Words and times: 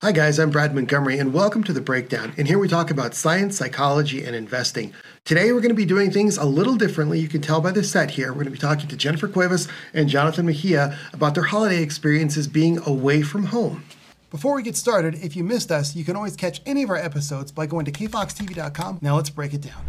Hi, 0.00 0.12
guys, 0.12 0.38
I'm 0.38 0.50
Brad 0.50 0.76
Montgomery, 0.76 1.18
and 1.18 1.34
welcome 1.34 1.64
to 1.64 1.72
The 1.72 1.80
Breakdown. 1.80 2.32
And 2.36 2.46
here 2.46 2.60
we 2.60 2.68
talk 2.68 2.92
about 2.92 3.16
science, 3.16 3.56
psychology, 3.56 4.22
and 4.22 4.36
investing. 4.36 4.94
Today, 5.24 5.50
we're 5.50 5.58
going 5.58 5.70
to 5.70 5.74
be 5.74 5.84
doing 5.84 6.12
things 6.12 6.36
a 6.36 6.44
little 6.44 6.76
differently. 6.76 7.18
You 7.18 7.26
can 7.26 7.40
tell 7.40 7.60
by 7.60 7.72
the 7.72 7.82
set 7.82 8.12
here. 8.12 8.28
We're 8.28 8.44
going 8.44 8.44
to 8.44 8.52
be 8.52 8.58
talking 8.58 8.86
to 8.86 8.96
Jennifer 8.96 9.26
Cuevas 9.26 9.66
and 9.92 10.08
Jonathan 10.08 10.46
Mejia 10.46 10.96
about 11.12 11.34
their 11.34 11.42
holiday 11.42 11.82
experiences 11.82 12.46
being 12.46 12.78
away 12.86 13.22
from 13.22 13.46
home. 13.46 13.82
Before 14.30 14.54
we 14.54 14.62
get 14.62 14.76
started, 14.76 15.16
if 15.16 15.34
you 15.34 15.42
missed 15.42 15.72
us, 15.72 15.96
you 15.96 16.04
can 16.04 16.14
always 16.14 16.36
catch 16.36 16.60
any 16.64 16.84
of 16.84 16.90
our 16.90 16.96
episodes 16.96 17.50
by 17.50 17.66
going 17.66 17.84
to 17.86 17.90
kfoxtv.com. 17.90 19.00
Now, 19.02 19.16
let's 19.16 19.30
break 19.30 19.52
it 19.52 19.62
down. 19.62 19.82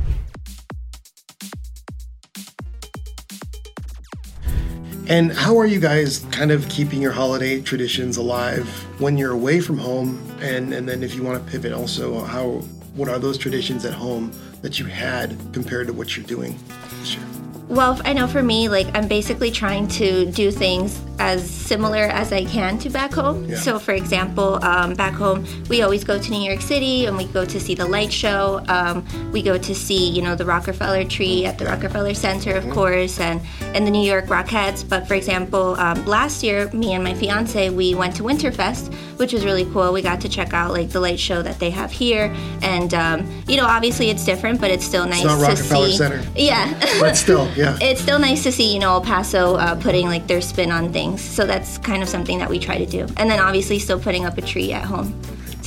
And 5.09 5.31
how 5.31 5.57
are 5.57 5.65
you 5.65 5.79
guys 5.79 6.19
kind 6.29 6.51
of 6.51 6.69
keeping 6.69 7.01
your 7.01 7.11
holiday 7.11 7.61
traditions 7.61 8.17
alive 8.17 8.69
when 9.01 9.17
you're 9.17 9.31
away 9.31 9.59
from 9.59 9.79
home? 9.79 10.23
And 10.39 10.71
and 10.71 10.87
then 10.87 11.01
if 11.01 11.15
you 11.15 11.23
want 11.23 11.43
to 11.43 11.51
pivot 11.51 11.73
also, 11.73 12.23
how 12.23 12.63
what 12.93 13.09
are 13.09 13.17
those 13.17 13.35
traditions 13.35 13.85
at 13.85 13.93
home 13.93 14.31
that 14.61 14.77
you 14.77 14.85
had 14.85 15.35
compared 15.51 15.87
to 15.87 15.93
what 15.93 16.15
you're 16.15 16.27
doing 16.27 16.59
this 16.99 17.15
year? 17.15 17.28
Well, 17.69 18.01
I 18.03 18.13
know 18.13 18.25
for 18.25 18.41
me, 18.41 18.67
like 18.67 18.87
I'm 18.95 19.07
basically 19.07 19.51
trying 19.51 19.87
to 19.89 20.25
do 20.31 20.49
things 20.49 20.99
as 21.19 21.47
similar 21.47 22.05
as 22.05 22.33
I 22.33 22.45
can 22.45 22.79
to 22.79 22.89
back 22.89 23.13
home. 23.13 23.45
Yeah. 23.45 23.57
So, 23.57 23.77
for 23.77 23.91
example, 23.91 24.63
um, 24.65 24.95
back 24.95 25.13
home, 25.13 25.45
we 25.69 25.83
always 25.83 26.03
go 26.03 26.17
to 26.17 26.31
New 26.31 26.41
York 26.41 26.61
City 26.61 27.05
and 27.05 27.15
we 27.15 27.25
go 27.25 27.45
to 27.45 27.59
see 27.59 27.75
the 27.75 27.85
light 27.85 28.11
show. 28.11 28.63
Um, 28.69 29.05
we 29.31 29.43
go 29.43 29.57
to 29.57 29.75
see, 29.75 30.09
you 30.09 30.23
know, 30.23 30.33
the 30.33 30.45
Rockefeller 30.45 31.03
tree 31.03 31.45
at 31.45 31.59
the 31.59 31.65
Rockefeller 31.65 32.15
Center, 32.15 32.55
of 32.55 32.67
course, 32.71 33.19
and, 33.19 33.39
and 33.61 33.85
the 33.85 33.91
New 33.91 34.05
York 34.05 34.25
Rockettes. 34.25 34.87
But 34.87 35.07
for 35.07 35.13
example, 35.13 35.75
um, 35.75 36.03
last 36.07 36.41
year, 36.41 36.71
me 36.71 36.93
and 36.93 37.03
my 37.03 37.13
fiance, 37.13 37.69
we 37.69 37.93
went 37.93 38.15
to 38.15 38.23
Winterfest, 38.23 38.91
which 39.19 39.33
was 39.33 39.43
really 39.43 39.65
cool. 39.65 39.91
We 39.91 40.01
got 40.01 40.21
to 40.21 40.29
check 40.29 40.53
out 40.53 40.71
like 40.71 40.89
the 40.89 41.01
light 41.01 41.19
show 41.19 41.41
that 41.41 41.59
they 41.59 41.69
have 41.71 41.91
here. 41.91 42.33
And, 42.61 42.93
um, 42.93 43.43
you 43.47 43.57
know, 43.57 43.65
obviously 43.65 44.09
it's 44.09 44.23
different, 44.23 44.61
but 44.61 44.71
it's 44.71 44.85
still 44.85 45.05
nice 45.05 45.25
not 45.25 45.35
to 45.39 45.41
Rockefeller 45.43 45.87
see. 45.87 45.97
Center. 45.97 46.23
Yeah. 46.35 46.99
But 47.01 47.17
still, 47.17 47.51
yeah. 47.55 47.77
it's 47.81 48.01
still 48.01 48.19
nice 48.19 48.43
to 48.43 48.51
see 48.51 48.73
you 48.73 48.79
know 48.79 48.93
El 48.93 49.01
Paso 49.01 49.55
uh, 49.55 49.75
putting 49.75 50.07
like 50.07 50.27
their 50.27 50.41
spin 50.41 50.71
on 50.71 50.93
things. 50.93 51.21
So 51.21 51.45
that's 51.45 51.77
kind 51.79 52.01
of 52.01 52.07
something 52.07 52.39
that 52.39 52.49
we 52.49 52.59
try 52.59 52.77
to 52.77 52.85
do, 52.85 53.01
and 53.17 53.29
then 53.29 53.39
obviously 53.39 53.79
still 53.79 53.99
putting 53.99 54.25
up 54.25 54.37
a 54.37 54.41
tree 54.41 54.71
at 54.71 54.83
home 54.83 55.19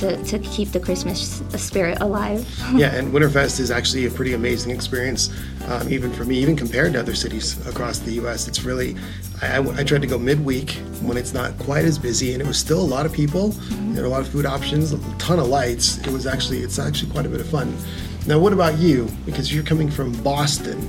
to, 0.03 0.23
to 0.25 0.39
keep 0.41 0.73
the 0.73 0.81
Christmas 0.81 1.43
spirit 1.57 1.99
alive. 2.01 2.47
Yeah, 2.75 2.95
and 2.95 3.13
Winterfest 3.13 3.61
is 3.61 3.71
actually 3.71 4.07
a 4.07 4.11
pretty 4.11 4.33
amazing 4.35 4.73
experience, 4.75 5.31
um, 5.69 5.89
even 5.93 6.13
for 6.13 6.25
me, 6.25 6.37
even 6.39 6.57
compared 6.57 6.95
to 6.95 7.01
other 7.01 7.15
cities 7.15 7.65
across 7.69 7.99
the 7.99 8.13
U.S. 8.15 8.49
It's 8.49 8.63
really, 8.65 8.97
I, 9.43 9.59
I- 9.59 9.77
I 9.81 9.85
tried 9.85 10.01
to 10.03 10.07
go 10.09 10.19
midweek 10.19 10.71
when 11.03 11.17
it's 11.17 11.33
not 11.35 11.57
quite 11.59 11.85
as 11.85 11.99
busy, 11.99 12.33
and 12.33 12.41
it 12.43 12.47
was 12.47 12.59
still 12.59 12.81
a 12.81 12.91
lot 12.97 13.05
of 13.07 13.13
people. 13.13 13.49
There 13.95 14.03
were 14.03 14.09
a 14.09 14.11
lot 14.11 14.21
of 14.23 14.29
food 14.29 14.47
options, 14.47 14.93
a 14.93 14.99
ton 15.19 15.39
of 15.39 15.47
lights. 15.49 15.99
It 15.99 16.09
was 16.09 16.27
actually, 16.27 16.61
it's 16.61 16.79
actually 16.79 17.11
quite 17.13 17.27
a 17.27 17.29
bit 17.29 17.41
of 17.41 17.49
fun. 17.49 17.77
Now, 18.27 18.39
what 18.39 18.53
about 18.53 18.79
you? 18.79 19.09
Because 19.27 19.53
you're 19.55 19.65
coming 19.65 19.91
from 19.91 20.13
Boston. 20.23 20.81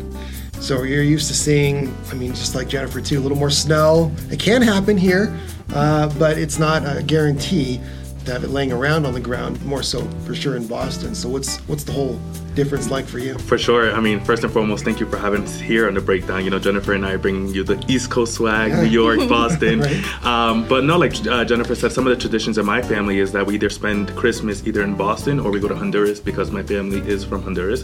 So 0.61 0.84
you're 0.84 1.03
used 1.03 1.28
to 1.28 1.34
seeing, 1.34 1.94
I 2.09 2.14
mean, 2.14 2.34
just 2.34 2.56
like 2.56 2.69
Jennifer 2.69 3.02
too, 3.02 3.19
a 3.19 3.22
little 3.22 3.38
more 3.38 3.50
snow. 3.50 4.11
It 4.31 4.39
can 4.39 4.61
happen 4.61 4.97
here, 4.97 5.38
uh, 5.73 6.08
but 6.17 6.38
it's 6.38 6.58
not 6.58 6.84
a 6.86 7.03
guarantee 7.03 7.81
to 8.25 8.31
have 8.31 8.43
it 8.43 8.49
laying 8.49 8.71
around 8.71 9.05
on 9.05 9.13
the 9.13 9.19
ground. 9.19 9.63
More 9.66 9.83
so 9.83 10.05
for 10.25 10.33
sure 10.35 10.55
in 10.55 10.67
Boston. 10.67 11.16
So 11.16 11.29
what's 11.29 11.57
what's 11.67 11.83
the 11.83 11.91
whole 11.91 12.19
difference 12.55 12.89
like 12.89 13.05
for 13.05 13.19
you? 13.19 13.38
For 13.38 13.57
sure. 13.57 13.91
I 13.91 13.99
mean, 13.99 14.19
first 14.19 14.43
and 14.43 14.53
foremost, 14.53 14.83
thank 14.83 14.99
you 14.99 15.09
for 15.09 15.17
having 15.17 15.43
us 15.43 15.59
here 15.59 15.88
on 15.88 15.95
the 15.95 16.02
breakdown. 16.02 16.44
You 16.44 16.51
know, 16.51 16.59
Jennifer 16.59 16.94
and 16.94 17.05
I 17.05 17.17
bring 17.17 17.47
you 17.47 17.63
the 17.63 17.83
East 17.88 18.11
Coast 18.11 18.35
swag, 18.35 18.71
New 18.73 18.89
York, 18.89 19.19
Boston. 19.29 19.73
Right. 19.83 20.23
um, 20.25 20.67
but 20.67 20.83
no, 20.83 20.97
like 20.97 21.13
uh, 21.27 21.44
Jennifer 21.44 21.75
said, 21.75 21.91
some 21.91 22.07
of 22.07 22.16
the 22.16 22.21
traditions 22.21 22.57
in 22.57 22.66
my 22.66 22.81
family 22.81 23.19
is 23.19 23.31
that 23.31 23.45
we 23.45 23.55
either 23.55 23.69
spend 23.69 24.16
Christmas 24.16 24.66
either 24.66 24.81
in 24.83 24.95
Boston 24.95 25.39
or 25.39 25.51
we 25.51 25.59
go 25.59 25.67
to 25.67 25.75
Honduras 25.75 26.19
because 26.19 26.51
my 26.51 26.63
family 26.63 26.99
is 26.99 27.25
from 27.25 27.41
Honduras. 27.41 27.83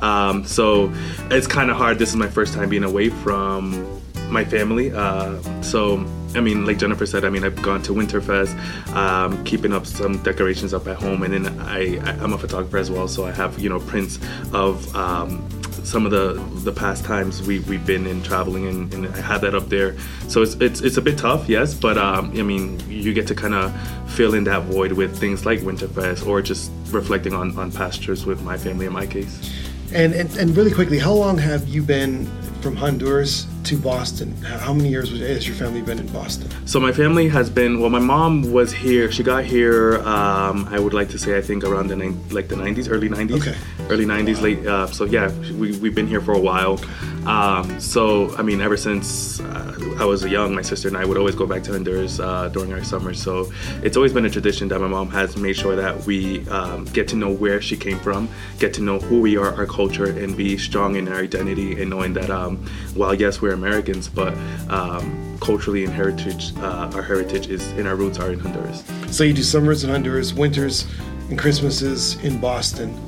Um, 0.00 0.44
so 0.44 0.92
it's 1.30 1.46
kind 1.46 1.70
of 1.70 1.76
hard. 1.76 1.98
This 1.98 2.10
is 2.10 2.16
my 2.16 2.28
first 2.28 2.54
time 2.54 2.68
being 2.68 2.84
away 2.84 3.08
from 3.08 4.00
my 4.28 4.44
family. 4.44 4.92
Uh, 4.92 5.40
so, 5.62 6.04
I 6.34 6.40
mean, 6.40 6.64
like 6.64 6.78
Jennifer 6.78 7.06
said, 7.06 7.24
I 7.24 7.30
mean, 7.30 7.44
I've 7.44 7.60
gone 7.60 7.82
to 7.82 7.92
Winterfest, 7.92 8.56
um, 8.94 9.42
keeping 9.44 9.72
up 9.72 9.86
some 9.86 10.22
decorations 10.22 10.72
up 10.72 10.86
at 10.86 10.96
home, 10.96 11.22
and 11.22 11.34
then 11.34 11.60
I, 11.60 11.98
I 11.98 12.12
I'm 12.22 12.32
a 12.32 12.38
photographer 12.38 12.78
as 12.78 12.90
well, 12.90 13.08
so 13.08 13.26
I 13.26 13.32
have 13.32 13.58
you 13.58 13.68
know 13.68 13.80
prints 13.80 14.18
of. 14.52 14.94
Um, 14.94 15.48
some 15.82 16.04
of 16.04 16.12
the 16.12 16.34
the 16.60 16.72
past 16.72 17.04
times 17.04 17.42
we 17.42 17.60
we've 17.60 17.84
been 17.86 18.06
in 18.06 18.22
traveling 18.22 18.66
and, 18.66 18.92
and 18.94 19.06
I 19.08 19.20
have 19.22 19.40
that 19.40 19.54
up 19.54 19.68
there. 19.68 19.96
So 20.28 20.42
it's 20.42 20.54
it's 20.56 20.80
it's 20.82 20.96
a 20.96 21.02
bit 21.02 21.18
tough, 21.18 21.48
yes, 21.48 21.74
but 21.74 21.98
um, 21.98 22.30
I 22.38 22.42
mean 22.42 22.78
you 22.88 23.12
get 23.12 23.26
to 23.28 23.34
kind 23.34 23.54
of 23.54 23.74
fill 24.12 24.34
in 24.34 24.44
that 24.44 24.62
void 24.64 24.92
with 24.92 25.18
things 25.18 25.46
like 25.46 25.60
Winterfest 25.60 26.26
or 26.26 26.42
just 26.42 26.70
reflecting 26.90 27.32
on 27.32 27.58
on 27.58 27.72
pastures 27.72 28.26
with 28.26 28.42
my 28.42 28.56
family 28.56 28.86
in 28.86 28.92
my 28.92 29.06
case. 29.06 29.50
And, 29.92 30.12
and 30.14 30.30
and 30.36 30.56
really 30.56 30.70
quickly, 30.70 30.98
how 30.98 31.14
long 31.14 31.38
have 31.38 31.66
you 31.66 31.82
been 31.82 32.26
from 32.60 32.76
Honduras 32.76 33.46
to 33.64 33.76
Boston? 33.76 34.34
How 34.42 34.72
many 34.72 34.88
years 34.88 35.10
has 35.10 35.46
your 35.46 35.56
family 35.56 35.82
been 35.82 35.98
in 35.98 36.06
Boston? 36.08 36.48
So 36.66 36.80
my 36.80 36.92
family 36.92 37.28
has 37.28 37.50
been 37.50 37.80
well. 37.80 37.90
My 37.90 37.98
mom 37.98 38.52
was 38.52 38.72
here. 38.72 39.10
She 39.10 39.22
got 39.22 39.44
here. 39.44 39.98
Um, 39.98 40.66
I 40.70 40.78
would 40.78 40.94
like 40.94 41.08
to 41.10 41.18
say 41.18 41.36
I 41.36 41.40
think 41.40 41.64
around 41.64 41.88
the 41.88 41.96
like 42.34 42.48
the 42.48 42.56
90s, 42.56 42.88
early 42.90 43.08
90s. 43.08 43.40
Okay. 43.40 43.56
Early 43.88 44.06
90s, 44.06 44.40
late. 44.40 44.66
Uh, 44.66 44.86
so 44.86 45.04
yeah, 45.04 45.30
we 45.52 45.76
we've 45.78 45.94
been 45.94 46.06
here 46.06 46.20
for 46.20 46.32
a 46.32 46.38
while. 46.38 46.80
Um, 47.26 47.80
so 47.80 48.34
I 48.36 48.42
mean, 48.42 48.60
ever 48.60 48.76
since 48.76 49.40
uh, 49.40 49.96
I 49.98 50.04
was 50.04 50.24
young, 50.24 50.54
my 50.54 50.62
sister 50.62 50.88
and 50.88 50.96
I 50.96 51.04
would 51.04 51.18
always 51.18 51.34
go 51.34 51.46
back 51.46 51.62
to 51.64 51.72
Honduras 51.72 52.18
uh, 52.20 52.48
during 52.48 52.72
our 52.72 52.82
summers. 52.82 53.22
So 53.22 53.52
it's 53.82 53.96
always 53.96 54.12
been 54.12 54.24
a 54.24 54.30
tradition 54.30 54.68
that 54.68 54.80
my 54.80 54.88
mom 54.88 55.10
has 55.10 55.36
made 55.36 55.56
sure 55.56 55.76
that 55.76 56.06
we 56.06 56.48
um, 56.48 56.86
get 56.86 57.08
to 57.08 57.16
know 57.16 57.30
where 57.30 57.60
she 57.60 57.76
came 57.76 57.98
from, 57.98 58.28
get 58.58 58.72
to 58.74 58.82
know 58.82 58.98
who 58.98 59.20
we 59.20 59.36
are, 59.36 59.54
our 59.54 59.66
culture, 59.66 60.06
and 60.06 60.36
be 60.36 60.56
strong 60.56 60.96
in 60.96 61.08
our 61.08 61.18
identity, 61.18 61.80
and 61.80 61.90
knowing 61.90 62.14
that 62.14 62.30
um, 62.30 62.56
while 62.94 63.14
yes 63.14 63.42
we're 63.42 63.49
Americans, 63.52 64.08
but 64.08 64.34
um, 64.68 65.38
culturally 65.40 65.84
and 65.84 65.92
heritage, 65.92 66.54
uh, 66.58 66.90
our 66.94 67.02
heritage 67.02 67.48
is 67.48 67.70
in 67.72 67.86
our 67.86 67.96
roots 67.96 68.18
are 68.18 68.32
in 68.32 68.38
Honduras. 68.38 68.84
So 69.10 69.24
you 69.24 69.32
do 69.32 69.42
summers 69.42 69.84
in 69.84 69.90
Honduras, 69.90 70.32
winters 70.32 70.86
and 71.28 71.38
Christmases 71.38 72.22
in 72.24 72.40
Boston, 72.40 72.98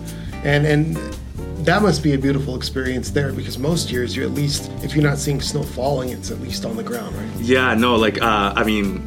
and 0.44 0.66
and 0.66 0.97
that 1.65 1.83
must 1.83 2.03
be 2.03 2.15
a 2.15 2.19
beautiful 2.19 2.56
experience 2.56 3.11
there 3.11 3.33
because 3.33 3.59
most 3.59 3.91
years 3.91 4.17
you're 4.17 4.27
at 4.27 4.33
least 4.33 4.71
if 4.83 4.95
you're 4.95 5.05
not 5.05 5.19
seeing 5.19 5.41
snow 5.41 5.62
falling, 5.62 6.11
it's 6.11 6.31
at 6.31 6.41
least 6.41 6.65
on 6.65 6.77
the 6.77 6.83
ground, 6.83 7.15
right? 7.17 7.41
Yeah, 7.41 7.75
no, 7.75 7.97
like 7.97 8.21
uh, 8.21 8.53
I 8.56 8.65
mean, 8.65 9.05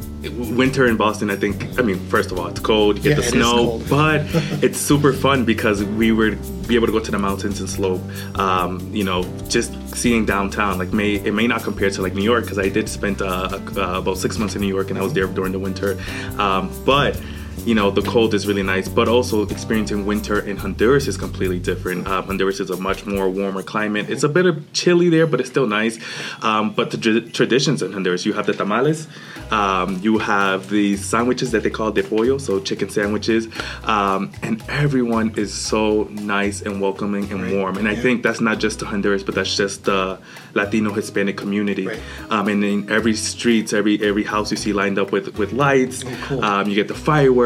winter 0.56 0.86
in 0.86 0.96
Boston. 0.96 1.30
I 1.30 1.36
think 1.36 1.78
I 1.78 1.82
mean, 1.82 1.98
first 2.08 2.32
of 2.32 2.38
all, 2.38 2.46
it's 2.48 2.60
cold. 2.60 2.96
You 2.96 3.02
get 3.02 3.10
Yeah, 3.10 3.16
the 3.16 3.22
snow, 3.22 3.82
but 3.88 4.22
it's 4.62 4.78
super 4.78 5.12
fun 5.12 5.44
because 5.44 5.84
we 5.84 6.12
were 6.12 6.36
be 6.66 6.74
able 6.74 6.86
to 6.86 6.92
go 6.92 7.00
to 7.00 7.10
the 7.10 7.18
mountains 7.18 7.60
and 7.60 7.68
slope. 7.68 8.00
Um, 8.38 8.80
you 8.92 9.04
know, 9.04 9.22
just 9.48 9.72
seeing 9.94 10.24
downtown. 10.26 10.78
Like, 10.78 10.92
may 10.92 11.14
it 11.14 11.32
may 11.32 11.46
not 11.46 11.62
compare 11.62 11.90
to 11.90 12.02
like 12.02 12.14
New 12.14 12.24
York 12.24 12.44
because 12.44 12.58
I 12.58 12.68
did 12.68 12.88
spend 12.88 13.22
uh, 13.22 13.60
uh, 13.76 13.98
about 13.98 14.18
six 14.18 14.38
months 14.38 14.54
in 14.54 14.62
New 14.62 14.68
York 14.68 14.90
and 14.90 14.98
I 14.98 15.02
was 15.02 15.12
there 15.12 15.26
during 15.26 15.52
the 15.52 15.58
winter, 15.58 15.98
um, 16.38 16.70
but 16.84 17.20
you 17.64 17.74
know 17.74 17.90
the 17.90 18.02
cold 18.02 18.34
is 18.34 18.46
really 18.46 18.62
nice 18.62 18.88
but 18.88 19.08
also 19.08 19.42
experiencing 19.48 20.06
winter 20.06 20.38
in 20.40 20.56
honduras 20.56 21.08
is 21.08 21.16
completely 21.16 21.58
different. 21.58 22.06
Uh, 22.06 22.22
honduras 22.22 22.60
is 22.60 22.70
a 22.70 22.76
much 22.76 23.06
more 23.06 23.28
warmer 23.28 23.62
climate. 23.62 24.08
It's 24.10 24.22
a 24.22 24.28
bit 24.28 24.46
of 24.46 24.72
chilly 24.72 25.08
there 25.08 25.26
but 25.26 25.40
it's 25.40 25.48
still 25.50 25.66
nice. 25.66 25.98
Um, 26.42 26.72
but 26.72 26.90
the 26.90 26.98
tra- 26.98 27.20
traditions 27.22 27.82
in 27.82 27.92
honduras 27.92 28.24
you 28.26 28.32
have 28.34 28.46
the 28.46 28.52
tamales 28.52 29.08
um, 29.50 29.98
you 30.02 30.18
have 30.18 30.68
these 30.70 31.04
sandwiches 31.04 31.52
that 31.52 31.62
they 31.62 31.70
call 31.70 31.90
de 31.92 32.02
pollo 32.02 32.36
so 32.38 32.60
chicken 32.60 32.88
sandwiches 32.90 33.48
um, 33.84 34.30
and 34.42 34.62
everyone 34.68 35.32
is 35.36 35.52
so 35.54 36.04
nice 36.10 36.62
and 36.62 36.80
welcoming 36.80 37.30
and 37.32 37.42
Right. 37.42 37.54
warm. 37.54 37.76
And 37.78 37.88
i 37.88 37.94
think 37.94 38.22
that's 38.22 38.40
not 38.40 38.58
just 38.58 38.78
the 38.80 38.86
honduras 38.86 39.22
but 39.22 39.34
that's 39.34 39.56
just 39.56 39.84
the 39.84 40.18
latino 40.54 40.92
hispanic 40.92 41.36
community. 41.36 41.86
Right. 41.86 42.00
um, 42.30 42.48
and 42.48 42.62
in 42.64 42.90
every 42.90 43.14
streets 43.14 43.72
every 43.72 44.02
every 44.02 44.24
house 44.24 44.50
you 44.50 44.56
see 44.56 44.72
lined 44.72 44.98
up 44.98 45.10
with 45.12 45.36
with 45.38 45.52
lights. 45.52 46.04
Oh, 46.04 46.18
cool. 46.26 46.44
um, 46.44 46.68
you 46.68 46.74
get 46.74 46.88
the 46.88 46.94
fireworks 46.94 47.45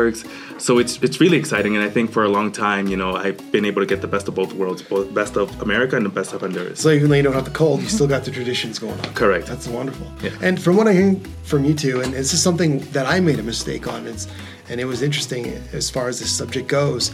so 0.66 0.78
it's 0.82 0.94
it's 1.06 1.18
really 1.22 1.38
exciting 1.44 1.72
and 1.76 1.84
i 1.84 1.90
think 1.96 2.06
for 2.16 2.22
a 2.24 2.28
long 2.28 2.48
time 2.66 2.84
you 2.92 2.96
know 2.96 3.10
i've 3.24 3.38
been 3.52 3.66
able 3.70 3.80
to 3.84 3.86
get 3.86 4.00
the 4.00 4.12
best 4.14 4.26
of 4.28 4.34
both 4.34 4.52
worlds 4.60 4.80
both 4.82 5.06
best 5.20 5.36
of 5.36 5.46
america 5.66 5.94
and 5.98 6.04
the 6.10 6.14
best 6.20 6.32
of 6.34 6.40
honduras 6.40 6.78
So 6.84 6.88
even 6.90 7.06
though 7.08 7.16
you 7.20 7.26
don't 7.28 7.38
have 7.40 7.50
the 7.52 7.58
cold, 7.62 7.78
you 7.84 7.88
still 7.88 8.10
got 8.16 8.22
the 8.24 8.30
traditions 8.30 8.78
going 8.78 8.98
on. 9.04 9.10
Correct. 9.14 9.46
That's 9.46 9.68
wonderful. 9.68 10.06
Yeah. 10.22 10.46
And 10.46 10.54
from 10.64 10.74
what 10.78 10.86
I 10.90 10.92
hear 10.92 11.10
from 11.50 11.64
you 11.64 11.74
two, 11.74 11.96
and 12.02 12.10
this 12.12 12.32
is 12.32 12.40
something 12.48 12.72
that 12.96 13.06
I 13.14 13.16
made 13.20 13.38
a 13.38 13.42
mistake 13.42 13.84
on, 13.94 14.06
it's, 14.06 14.24
and 14.68 14.76
it 14.80 14.86
was 14.92 15.00
interesting 15.02 15.42
as 15.72 15.90
far 15.90 16.06
as 16.08 16.16
this 16.20 16.32
subject 16.42 16.66
goes. 16.68 17.12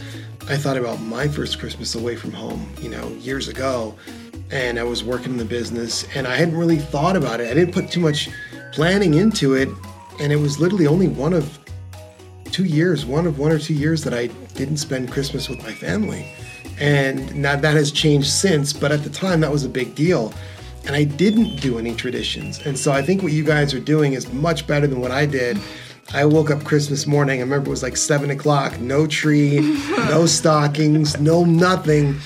I 0.53 0.57
thought 0.63 0.77
about 0.77 0.97
my 1.01 1.25
first 1.27 1.59
Christmas 1.59 1.95
away 1.95 2.15
from 2.15 2.31
home, 2.31 2.61
you 2.83 2.89
know, 2.89 3.05
years 3.29 3.47
ago, 3.47 3.95
and 4.51 4.73
I 4.79 4.83
was 4.83 5.03
working 5.03 5.31
in 5.35 5.39
the 5.45 5.51
business, 5.59 6.05
and 6.15 6.23
I 6.27 6.35
hadn't 6.41 6.57
really 6.63 6.81
thought 6.93 7.15
about 7.21 7.37
it. 7.41 7.49
I 7.51 7.53
didn't 7.53 7.73
put 7.73 7.91
too 7.91 7.99
much 7.99 8.29
planning 8.73 9.13
into 9.15 9.55
it, 9.55 9.69
and 10.21 10.31
it 10.31 10.39
was 10.47 10.59
literally 10.59 10.87
only 10.87 11.09
one 11.25 11.33
of 11.33 11.45
two 12.57 12.65
years, 12.65 13.05
one 13.05 13.27
of 13.27 13.37
one 13.37 13.51
or 13.51 13.59
two 13.59 13.75
years 13.75 14.03
that 14.03 14.15
I 14.15 14.25
didn't 14.55 14.77
spend 14.77 15.11
Christmas 15.11 15.47
with 15.47 15.61
my 15.61 15.71
family. 15.71 16.25
And 16.79 17.35
now 17.35 17.55
that 17.55 17.75
has 17.75 17.91
changed 17.91 18.31
since, 18.31 18.73
but 18.73 18.91
at 18.91 19.03
the 19.03 19.11
time 19.11 19.41
that 19.41 19.51
was 19.51 19.63
a 19.63 19.69
big 19.69 19.93
deal. 19.93 20.33
And 20.87 20.95
I 20.95 21.03
didn't 21.03 21.57
do 21.57 21.77
any 21.77 21.93
traditions. 21.93 22.65
And 22.65 22.75
so 22.75 22.91
I 22.91 23.03
think 23.03 23.21
what 23.21 23.31
you 23.31 23.43
guys 23.43 23.75
are 23.75 23.79
doing 23.79 24.13
is 24.13 24.33
much 24.33 24.65
better 24.65 24.87
than 24.87 25.01
what 25.01 25.11
I 25.11 25.27
did. 25.27 25.59
I 26.15 26.25
woke 26.25 26.49
up 26.49 26.63
Christmas 26.63 27.05
morning. 27.05 27.41
I 27.41 27.43
remember 27.43 27.67
it 27.67 27.69
was 27.69 27.83
like 27.83 27.95
seven 27.95 28.31
o'clock. 28.31 28.79
No 28.79 29.05
tree, 29.05 29.59
no 30.09 30.25
stockings, 30.25 31.19
no 31.19 31.45
nothing. 31.45 32.19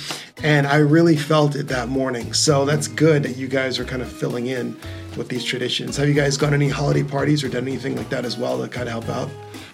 And 0.44 0.66
I 0.66 0.78
really 0.78 1.18
felt 1.18 1.58
it 1.58 1.68
that 1.68 1.90
morning. 1.90 2.32
So 2.32 2.64
that's 2.64 2.88
good 2.88 3.24
that 3.24 3.36
you 3.36 3.50
guys 3.50 3.80
are 3.80 3.86
kind 3.86 4.02
of 4.02 4.10
filling 4.10 4.48
in 4.48 4.78
with 5.18 5.28
these 5.28 5.44
traditions. 5.44 5.98
Have 5.98 6.08
you 6.08 6.14
guys 6.14 6.38
gone 6.38 6.54
any 6.54 6.70
holiday 6.70 7.04
parties 7.04 7.44
or 7.44 7.50
done 7.50 7.68
anything 7.68 7.98
like 7.98 8.08
that 8.12 8.24
as 8.24 8.38
well 8.38 8.62
to 8.62 8.70
kind 8.70 8.88
of 8.88 8.94
help 8.94 9.10
out? 9.10 9.30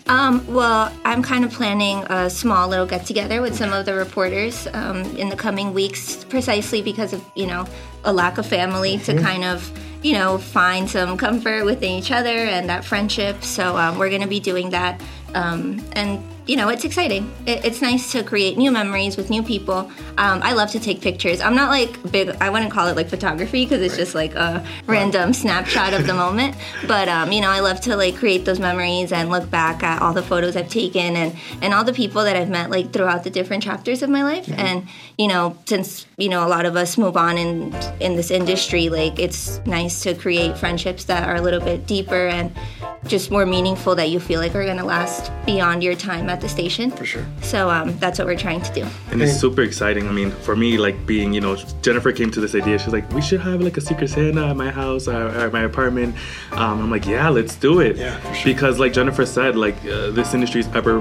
Um, 0.10 0.46
well, 0.48 0.92
I'm 1.04 1.22
kind 1.22 1.44
of 1.44 1.52
planning 1.52 2.06
a 2.10 2.30
small 2.30 2.70
little 2.70 2.86
get 2.86 3.06
together 3.06 3.42
with 3.42 3.56
some 3.56 3.74
of 3.74 3.86
the 3.86 3.94
reporters 3.94 4.66
um, 4.74 5.04
in 5.18 5.28
the 5.28 5.36
coming 5.36 5.74
weeks, 5.74 6.24
precisely 6.24 6.82
because 6.82 7.12
of 7.12 7.24
you 7.36 7.46
know 7.46 7.68
a 8.06 8.14
lack 8.14 8.38
of 8.38 8.46
family 8.46 9.00
to 9.00 9.20
kind 9.22 9.44
of 9.44 9.70
you 10.04 10.14
know 10.14 10.38
find 10.38 10.90
some 10.90 11.18
comfort 11.18 11.66
within 11.66 11.92
each 11.92 12.12
other 12.12 12.30
and 12.30 12.70
that 12.70 12.86
friendship. 12.86 13.44
So 13.44 13.76
um, 13.76 13.98
we're 13.98 14.10
going 14.10 14.22
to 14.22 14.28
be 14.28 14.40
doing 14.40 14.70
that, 14.70 15.02
um, 15.34 15.84
and 15.92 16.24
you 16.48 16.56
know 16.56 16.70
it's 16.70 16.86
exciting. 16.86 17.32
It, 17.46 17.66
it's 17.66 17.82
nice 17.82 18.12
to 18.14 18.24
create 18.24 18.58
new 18.58 18.72
memories 18.72 19.18
with 19.18 19.30
new 19.30 19.44
people. 19.44 19.92
Um, 20.18 20.42
I 20.42 20.54
love 20.54 20.72
to 20.72 20.80
take 20.80 21.02
pictures. 21.02 21.42
I'm 21.42 21.56
not 21.56 21.70
like 21.70 22.12
big. 22.12 22.30
I 22.42 22.50
wouldn't 22.50 22.72
call 22.72 22.88
it 22.88 22.96
like 22.96 23.10
photography 23.10 23.66
because 23.66 23.82
it's 23.82 23.98
just 23.98 24.16
like 24.16 24.34
a 24.36 24.66
random 24.88 25.34
snapshot 25.34 25.94
of 25.94 26.08
the 26.08 26.14
moment. 26.26 26.56
But 26.88 27.10
um, 27.10 27.32
you 27.32 27.42
know, 27.42 27.50
I 27.50 27.60
love 27.60 27.82
to 27.82 27.96
like 27.96 28.16
create 28.16 28.46
those 28.46 28.60
memories 28.60 29.12
and 29.12 29.30
look 29.30 29.50
back 29.50 29.84
at 29.84 30.02
all 30.02 30.14
the 30.14 30.24
photos 30.24 30.56
I've 30.56 30.70
taken 30.70 31.16
and 31.16 31.36
and 31.62 31.74
all 31.74 31.84
the 31.84 31.94
people 31.94 32.24
that 32.24 32.36
I've 32.36 32.50
met 32.50 32.70
like 32.70 32.94
throughout 32.94 33.24
the 33.24 33.30
different 33.30 33.64
chapters 33.64 34.02
of 34.02 34.10
my 34.10 34.24
life. 34.24 34.50
And 34.58 34.88
you 35.18 35.28
know, 35.28 35.58
since 35.66 36.06
you 36.18 36.30
know 36.30 36.46
a 36.46 36.50
lot 36.50 36.66
of 36.66 36.76
us 36.76 36.98
move 36.98 37.18
on 37.18 37.38
in 37.38 37.74
in 38.00 38.16
this 38.16 38.32
industry, 38.32 38.90
like 38.90 39.20
it's 39.20 39.60
nice 39.66 40.02
to 40.04 40.16
create 40.16 40.58
friendships 40.58 41.06
that 41.06 41.28
are 41.28 41.36
a 41.36 41.42
little 41.42 41.62
bit 41.62 41.86
deeper 41.86 42.28
and 42.28 42.52
just 43.08 43.32
more 43.32 43.46
meaningful 43.46 43.96
that 43.96 44.10
you 44.10 44.20
feel 44.20 44.40
like 44.40 44.54
are 44.56 44.66
going 44.66 44.78
to 44.78 44.84
last 44.84 45.32
beyond 45.46 45.84
your 45.84 45.96
time 45.96 46.30
at 46.38 46.42
the 46.42 46.50
station. 46.50 46.92
For 46.92 47.06
sure. 47.06 47.26
So 47.42 47.70
um, 47.70 47.98
that's 47.98 48.20
what 48.20 48.28
we're 48.28 48.38
trying 48.38 48.62
to 48.62 48.74
do. 48.74 48.86
And 49.12 49.22
it's 49.22 49.40
super 49.40 49.62
exciting. 49.62 50.08
I 50.08 50.12
mean, 50.12 50.32
for 50.32 50.56
me, 50.56 50.78
like 50.78 50.98
being, 51.06 51.34
you 51.34 51.42
know, 51.42 51.56
Jennifer 51.82 52.12
came 52.12 52.32
to 52.32 52.40
this 52.40 52.54
idea. 52.56 52.78
She's 52.78 52.94
like, 52.94 53.10
we 53.12 53.22
should 53.22 53.42
have 53.42 53.62
like 53.62 53.78
a 53.78 53.82
secret 53.82 54.10
Santa 54.10 54.48
at 54.48 54.56
my 54.56 54.70
house 54.70 55.08
or, 55.08 55.28
or 55.40 55.50
my 55.52 55.64
apartment. 55.64 56.16
Um, 56.52 56.84
I'm 56.84 56.92
like, 56.92 57.06
yeah, 57.06 57.30
let's 57.30 57.56
do 57.56 57.80
it. 57.80 57.98
Yeah, 57.98 58.18
for 58.20 58.34
sure. 58.36 58.54
Because, 58.54 58.80
like 58.80 58.94
Jennifer 58.94 59.26
said, 59.26 59.56
like 59.56 59.76
uh, 59.86 60.12
this 60.12 60.34
industry 60.34 60.62
is 60.62 60.68
ever 60.76 61.00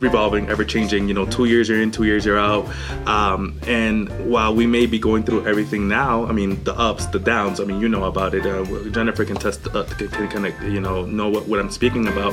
revolving, 0.00 0.48
ever 0.48 0.64
changing. 0.64 1.08
You 1.08 1.14
know, 1.14 1.26
two 1.26 1.44
years 1.44 1.68
you're 1.68 1.80
in, 1.80 1.90
two 1.90 2.04
years 2.04 2.24
you're 2.24 2.38
out. 2.38 2.66
Um, 3.06 3.58
and 3.66 4.08
while 4.30 4.54
we 4.54 4.66
may 4.66 4.86
be 4.86 4.98
going 4.98 5.22
through 5.22 5.46
everything 5.46 5.88
now, 5.88 6.26
I 6.26 6.32
mean, 6.32 6.62
the 6.64 6.74
ups, 6.76 7.06
the 7.06 7.18
downs. 7.18 7.60
I 7.60 7.64
mean, 7.64 7.80
you 7.80 7.88
know 7.88 8.04
about 8.04 8.34
it. 8.34 8.44
Uh, 8.44 8.64
Jennifer 8.90 9.24
can 9.24 9.36
test, 9.36 9.66
uh, 9.74 9.84
can, 9.84 10.08
can 10.08 10.28
kind 10.28 10.46
of, 10.46 10.62
you 10.62 10.80
know, 10.80 11.06
know 11.06 11.28
what, 11.28 11.46
what 11.46 11.60
I'm 11.60 11.70
speaking 11.70 12.08
about. 12.08 12.32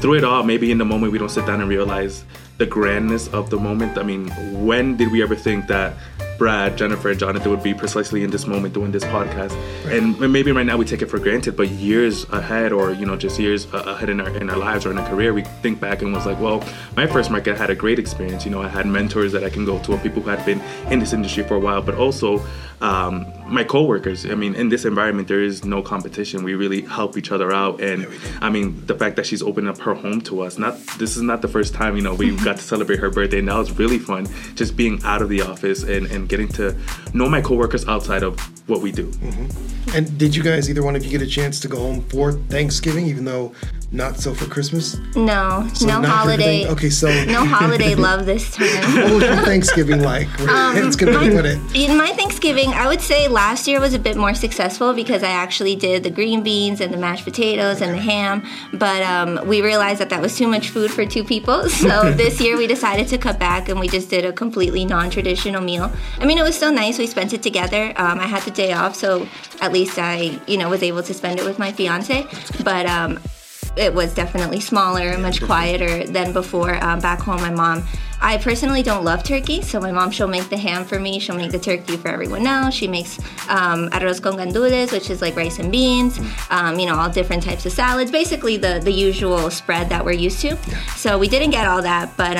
Through 0.00 0.14
it 0.14 0.24
all, 0.24 0.42
maybe 0.42 0.70
in 0.70 0.78
the 0.78 0.84
moment 0.84 1.12
we 1.12 1.18
don't 1.18 1.30
sit 1.30 1.46
down 1.46 1.60
and 1.60 1.68
realize 1.68 2.24
the 2.58 2.66
grandness 2.66 3.28
of 3.28 3.50
the 3.50 3.56
moment. 3.56 3.98
I 3.98 4.02
mean, 4.02 4.28
when 4.64 4.96
did 4.96 5.12
we 5.12 5.22
ever 5.22 5.36
think 5.36 5.66
that 5.68 5.94
Brad, 6.38 6.78
Jennifer, 6.78 7.10
and 7.10 7.18
Jonathan 7.18 7.50
would 7.50 7.64
be 7.64 7.74
precisely 7.74 8.22
in 8.22 8.30
this 8.30 8.46
moment 8.46 8.72
doing 8.72 8.92
this 8.92 9.02
podcast? 9.04 9.52
And 9.90 10.18
maybe 10.32 10.52
right 10.52 10.64
now 10.64 10.76
we 10.76 10.84
take 10.84 11.02
it 11.02 11.06
for 11.06 11.18
granted, 11.18 11.56
but 11.56 11.68
years 11.68 12.28
ahead, 12.30 12.72
or 12.72 12.92
you 12.92 13.04
know, 13.04 13.16
just 13.16 13.40
years 13.40 13.66
uh, 13.74 13.78
ahead 13.78 14.08
in 14.08 14.20
our 14.20 14.28
in 14.36 14.48
our 14.48 14.56
lives 14.56 14.86
or 14.86 14.92
in 14.92 14.98
our 14.98 15.08
career, 15.08 15.34
we 15.34 15.42
think 15.62 15.80
back 15.80 16.00
and 16.00 16.12
was 16.12 16.26
like, 16.26 16.40
well, 16.40 16.64
my 16.96 17.08
first 17.08 17.30
market 17.30 17.56
had 17.56 17.70
a 17.70 17.74
great 17.74 17.98
experience. 17.98 18.44
You 18.44 18.52
know, 18.52 18.62
I 18.62 18.68
had 18.68 18.86
mentors 18.86 19.32
that 19.32 19.42
I 19.42 19.50
can 19.50 19.64
go 19.64 19.80
to, 19.82 19.92
and 19.92 20.02
people 20.02 20.22
who 20.22 20.30
had 20.30 20.46
been 20.46 20.60
in 20.92 21.00
this 21.00 21.12
industry 21.12 21.42
for 21.42 21.56
a 21.56 21.60
while, 21.60 21.82
but 21.82 21.96
also 21.96 22.40
um, 22.80 23.26
my 23.46 23.64
coworkers. 23.64 24.24
I 24.24 24.34
mean, 24.34 24.54
in 24.54 24.68
this 24.68 24.84
environment, 24.84 25.26
there 25.26 25.42
is 25.42 25.64
no 25.64 25.82
competition. 25.82 26.44
We 26.44 26.54
really 26.54 26.82
help 26.82 27.16
each 27.16 27.32
other 27.32 27.52
out, 27.52 27.80
and 27.80 28.06
I 28.40 28.50
mean, 28.50 28.86
the 28.86 28.94
fact 28.94 29.16
that 29.16 29.26
she's 29.26 29.42
opening 29.42 29.68
up 29.68 29.78
her 29.78 29.94
home 29.94 30.20
to 30.22 30.42
us. 30.42 30.58
Not 30.58 30.78
this 30.98 31.16
is 31.16 31.22
not 31.22 31.42
the 31.42 31.48
first 31.48 31.74
time 31.74 31.96
you 31.96 32.02
know 32.02 32.14
we 32.14 32.36
got 32.36 32.56
to 32.56 32.62
celebrate 32.62 33.00
her 33.00 33.10
birthday, 33.10 33.40
and 33.40 33.48
that 33.48 33.56
was 33.56 33.76
really 33.76 33.98
fun. 33.98 34.28
Just 34.54 34.76
being 34.76 35.00
out 35.02 35.22
of 35.22 35.28
the 35.28 35.42
office 35.42 35.82
and 35.82 36.06
and 36.06 36.27
getting 36.28 36.48
to 36.48 36.76
know 37.14 37.28
my 37.28 37.40
coworkers 37.40 37.86
outside 37.88 38.22
of 38.22 38.38
what 38.68 38.80
we 38.80 38.92
do. 38.92 39.10
And 39.94 40.18
did 40.18 40.36
you 40.36 40.42
guys, 40.42 40.68
either 40.68 40.82
one 40.82 40.94
of 40.96 41.04
you, 41.04 41.10
get 41.10 41.22
a 41.22 41.26
chance 41.26 41.58
to 41.60 41.68
go 41.68 41.78
home 41.78 42.02
for 42.10 42.32
Thanksgiving, 42.32 43.06
even 43.06 43.24
though 43.24 43.52
not 43.90 44.18
so 44.20 44.34
for 44.34 44.44
Christmas? 44.44 44.98
No, 45.16 45.66
So 45.72 45.86
no 45.86 46.02
holiday. 46.02 46.68
Okay, 46.68 46.90
so 46.90 47.06
No 47.24 47.46
holiday 47.46 47.94
love 48.08 48.26
this 48.26 48.54
time. 48.54 48.66
what 49.04 49.12
was 49.14 49.22
your 49.24 49.36
Thanksgiving 49.36 50.02
like? 50.02 50.28
it's 50.38 50.94
gonna 50.94 51.18
be 51.18 51.30
put 51.30 51.46
it. 51.46 51.58
In 51.74 51.96
my 51.96 52.08
Thanksgiving, 52.08 52.68
I 52.74 52.86
would 52.86 53.00
say 53.00 53.28
last 53.28 53.66
year 53.66 53.80
was 53.80 53.94
a 53.94 53.98
bit 53.98 54.18
more 54.18 54.34
successful 54.34 54.92
because 54.92 55.22
I 55.22 55.30
actually 55.30 55.74
did 55.74 56.02
the 56.04 56.10
green 56.10 56.42
beans 56.42 56.82
and 56.82 56.92
the 56.92 56.98
mashed 56.98 57.24
potatoes 57.24 57.80
and 57.80 57.94
the 57.94 58.02
ham. 58.02 58.42
But 58.74 59.02
um, 59.02 59.48
we 59.48 59.62
realized 59.62 60.00
that 60.02 60.10
that 60.10 60.20
was 60.20 60.36
too 60.36 60.48
much 60.48 60.68
food 60.68 60.90
for 60.90 61.06
two 61.06 61.24
people. 61.24 61.68
So 61.88 62.12
this 62.12 62.38
year 62.40 62.58
we 62.58 62.66
decided 62.66 63.08
to 63.08 63.18
cut 63.18 63.38
back 63.38 63.70
and 63.70 63.80
we 63.80 63.88
just 63.88 64.10
did 64.10 64.24
a 64.26 64.32
completely 64.32 64.84
non 64.84 65.08
traditional 65.08 65.62
meal. 65.62 65.90
I 66.20 66.26
mean, 66.26 66.38
it 66.38 66.42
was 66.42 66.56
still 66.56 66.72
nice. 66.72 66.98
We 66.98 67.06
spent 67.06 67.32
it 67.32 67.42
together. 67.42 67.92
Um, 67.96 68.18
I 68.18 68.26
had 68.26 68.42
the 68.42 68.50
day 68.50 68.72
off, 68.72 68.94
so 68.94 69.28
at 69.60 69.72
least 69.72 69.98
I, 69.98 70.40
you 70.46 70.56
know, 70.56 70.68
was 70.68 70.82
able 70.82 71.02
to 71.02 71.14
spend 71.14 71.38
it 71.38 71.44
with 71.44 71.58
my 71.58 71.70
fiance. 71.72 72.26
But 72.64 72.86
um, 72.86 73.20
it 73.76 73.94
was 73.94 74.14
definitely 74.14 74.60
smaller, 74.60 75.16
much 75.18 75.40
quieter 75.40 76.04
than 76.06 76.32
before. 76.32 76.82
Um, 76.82 76.98
back 76.98 77.20
home, 77.20 77.40
my 77.40 77.50
mom, 77.50 77.84
I 78.20 78.38
personally 78.38 78.82
don't 78.82 79.04
love 79.04 79.22
turkey, 79.22 79.62
so 79.62 79.80
my 79.80 79.92
mom, 79.92 80.10
she'll 80.10 80.26
make 80.26 80.48
the 80.48 80.56
ham 80.56 80.84
for 80.84 80.98
me, 80.98 81.20
she'll 81.20 81.36
make 81.36 81.52
the 81.52 81.58
turkey 81.58 81.96
for 81.96 82.08
everyone 82.08 82.46
else. 82.48 82.74
She 82.74 82.88
makes 82.88 83.18
um, 83.48 83.88
arroz 83.90 84.20
con 84.20 84.36
gandules, 84.36 84.90
which 84.90 85.08
is 85.10 85.22
like 85.22 85.36
rice 85.36 85.60
and 85.60 85.70
beans, 85.70 86.18
um, 86.50 86.80
you 86.80 86.86
know, 86.86 86.96
all 86.96 87.08
different 87.08 87.44
types 87.44 87.64
of 87.64 87.72
salads, 87.72 88.10
basically 88.10 88.56
the, 88.56 88.80
the 88.82 88.90
usual 88.90 89.50
spread 89.50 89.88
that 89.90 90.04
we're 90.04 90.12
used 90.12 90.40
to. 90.40 90.56
So 90.96 91.16
we 91.16 91.28
didn't 91.28 91.50
get 91.50 91.68
all 91.68 91.82
that, 91.82 92.16
but. 92.16 92.36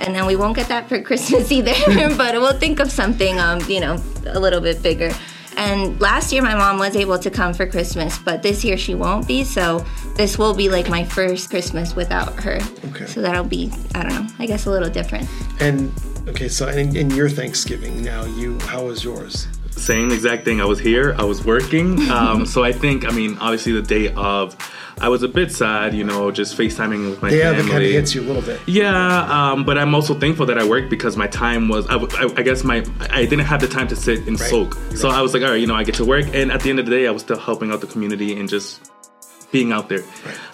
And 0.00 0.14
then 0.14 0.26
we 0.26 0.36
won't 0.36 0.56
get 0.56 0.68
that 0.68 0.88
for 0.88 1.00
Christmas 1.08 1.52
either, 1.52 1.74
but 2.16 2.34
we'll 2.34 2.58
think 2.58 2.80
of 2.80 2.90
something, 2.90 3.38
um, 3.38 3.60
you 3.68 3.80
know, 3.80 4.02
a 4.26 4.40
little 4.40 4.60
bit 4.60 4.82
bigger. 4.82 5.12
And 5.56 6.00
last 6.00 6.32
year, 6.32 6.42
my 6.42 6.54
mom 6.54 6.78
was 6.78 6.96
able 6.96 7.18
to 7.18 7.30
come 7.30 7.52
for 7.52 7.66
Christmas, 7.66 8.18
but 8.18 8.42
this 8.42 8.64
year 8.64 8.78
she 8.78 8.94
won't 8.94 9.26
be. 9.26 9.44
So 9.44 9.84
this 10.16 10.38
will 10.38 10.54
be 10.54 10.68
like 10.68 10.88
my 10.88 11.04
first 11.04 11.50
Christmas 11.50 11.94
without 11.94 12.32
her. 12.42 12.60
Okay. 12.90 13.06
So 13.06 13.20
that'll 13.20 13.44
be, 13.44 13.70
I 13.94 14.02
don't 14.02 14.14
know, 14.14 14.26
I 14.38 14.46
guess 14.46 14.66
a 14.66 14.70
little 14.70 14.88
different. 14.88 15.28
And 15.60 15.92
okay, 16.28 16.48
so 16.48 16.68
in, 16.68 16.96
in 16.96 17.10
your 17.10 17.28
Thanksgiving 17.28 18.02
now, 18.02 18.24
you 18.24 18.58
how 18.60 18.86
was 18.86 19.04
yours? 19.04 19.48
Same 19.70 20.10
exact 20.12 20.44
thing. 20.44 20.60
I 20.60 20.64
was 20.64 20.78
here. 20.78 21.14
I 21.18 21.24
was 21.24 21.44
working. 21.44 21.98
Um, 22.10 22.44
so 22.44 22.64
I 22.64 22.72
think, 22.72 23.06
I 23.06 23.10
mean, 23.10 23.38
obviously 23.38 23.72
the 23.72 23.82
day 23.82 24.12
of, 24.14 24.56
I 25.00 25.08
was 25.08 25.22
a 25.22 25.28
bit 25.28 25.50
sad. 25.50 25.94
You 25.94 26.04
know, 26.04 26.30
just 26.30 26.56
FaceTiming 26.56 27.10
with 27.10 27.22
my 27.22 27.30
family. 27.30 27.38
Yeah, 27.38 27.52
that 27.52 27.70
kind 27.70 27.82
of 27.84 27.90
hits 27.90 28.14
you 28.14 28.20
a 28.22 28.26
little 28.26 28.42
bit. 28.42 28.60
Yeah, 28.66 29.52
um, 29.52 29.64
but 29.64 29.78
I'm 29.78 29.94
also 29.94 30.14
thankful 30.14 30.46
that 30.46 30.58
I 30.58 30.64
worked 30.68 30.90
because 30.90 31.16
my 31.16 31.26
time 31.26 31.68
was. 31.68 31.86
I, 31.88 31.96
I, 31.96 32.28
I 32.36 32.42
guess 32.42 32.62
my 32.64 32.84
I 33.10 33.24
didn't 33.24 33.46
have 33.46 33.60
the 33.60 33.68
time 33.68 33.88
to 33.88 33.96
sit 33.96 34.26
and 34.26 34.38
Right. 34.40 34.50
soak. 34.50 34.74
So 34.94 35.08
I 35.08 35.22
was 35.22 35.32
like, 35.34 35.42
all 35.42 35.50
right, 35.50 35.60
you 35.60 35.66
know, 35.66 35.74
I 35.74 35.84
get 35.84 35.94
to 35.96 36.04
work, 36.04 36.26
and 36.34 36.52
at 36.52 36.60
the 36.60 36.70
end 36.70 36.78
of 36.78 36.86
the 36.86 36.90
day, 36.90 37.06
I 37.06 37.10
was 37.10 37.22
still 37.22 37.38
helping 37.38 37.70
out 37.72 37.80
the 37.80 37.86
community 37.86 38.38
and 38.38 38.48
just 38.48 38.90
being 39.52 39.72
out 39.72 39.88
there. 39.88 40.02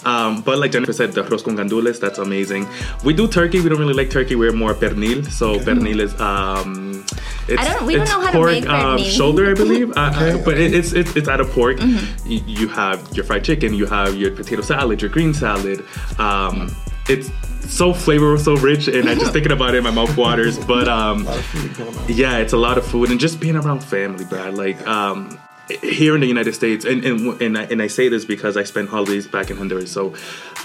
Um, 0.04 0.40
but 0.42 0.58
like 0.58 0.72
Jennifer 0.72 0.92
said, 0.92 1.12
the 1.12 1.22
arroz 1.22 1.44
con 1.44 1.56
gandules, 1.56 2.00
that's 2.00 2.18
amazing. 2.18 2.66
We 3.04 3.12
do 3.12 3.28
turkey. 3.28 3.60
We 3.60 3.68
don't 3.68 3.78
really 3.78 3.94
like 3.94 4.10
turkey. 4.10 4.36
We're 4.36 4.52
more 4.52 4.74
pernil. 4.74 5.26
So 5.30 5.58
pernil 5.58 6.00
is. 6.00 6.18
Um, 6.20 7.04
it's, 7.48 7.60
I 7.62 7.64
don't- 7.74 7.86
we 7.86 7.92
don't 7.94 8.02
it's 8.02 8.10
know 8.12 8.20
how 8.20 8.30
to 8.30 8.38
pork, 8.38 8.50
make 8.50 8.68
um, 8.68 8.98
pernil. 8.98 9.16
shoulder, 9.16 9.50
I 9.50 9.54
believe. 9.64 9.92
Uh, 9.96 10.12
Okay. 10.16 10.42
but 10.44 10.58
it, 10.58 10.74
it's, 10.74 10.92
it's 10.92 11.14
it's 11.16 11.28
out 11.28 11.40
of 11.40 11.50
pork. 11.50 11.76
Mm-hmm. 11.78 12.30
You, 12.30 12.40
you 12.46 12.68
have 12.68 13.06
your 13.14 13.24
fried 13.24 13.44
chicken. 13.44 13.74
You 13.74 13.86
have 13.86 14.16
your 14.16 14.30
potato 14.30 14.62
salad. 14.62 15.00
Your 15.02 15.10
green 15.10 15.34
salad. 15.34 15.84
Um, 16.18 16.74
it's 17.08 17.28
so 17.68 17.92
flavorful, 17.92 18.38
so 18.38 18.56
rich, 18.56 18.88
and 18.88 19.08
I'm 19.08 19.18
just 19.18 19.32
thinking 19.36 19.52
about 19.52 19.74
it, 19.74 19.82
my 19.82 19.90
mouth 19.90 20.16
waters. 20.16 20.58
But 20.58 20.88
um, 20.88 21.22
A 21.22 21.24
lot 21.24 21.36
of 21.38 21.44
food 21.46 21.74
going 21.76 21.96
on. 21.98 22.04
yeah, 22.08 22.38
it's 22.38 22.52
a 22.52 22.56
lot 22.56 22.78
of 22.78 22.86
food 22.86 23.10
and 23.10 23.18
just 23.20 23.38
being 23.40 23.56
around 23.56 23.80
family, 23.84 24.24
Brad. 24.24 24.54
Like 24.54 24.84
um, 24.86 25.38
here 25.82 26.14
in 26.14 26.20
the 26.20 26.26
United 26.26 26.54
States, 26.54 26.84
and 26.84 27.04
and 27.04 27.40
and 27.42 27.58
I, 27.58 27.62
and 27.64 27.82
I 27.82 27.86
say 27.88 28.08
this 28.08 28.24
because 28.24 28.56
I 28.56 28.62
spent 28.64 28.88
holidays 28.88 29.26
back 29.26 29.50
in 29.50 29.56
Honduras, 29.56 29.90
so 29.90 30.14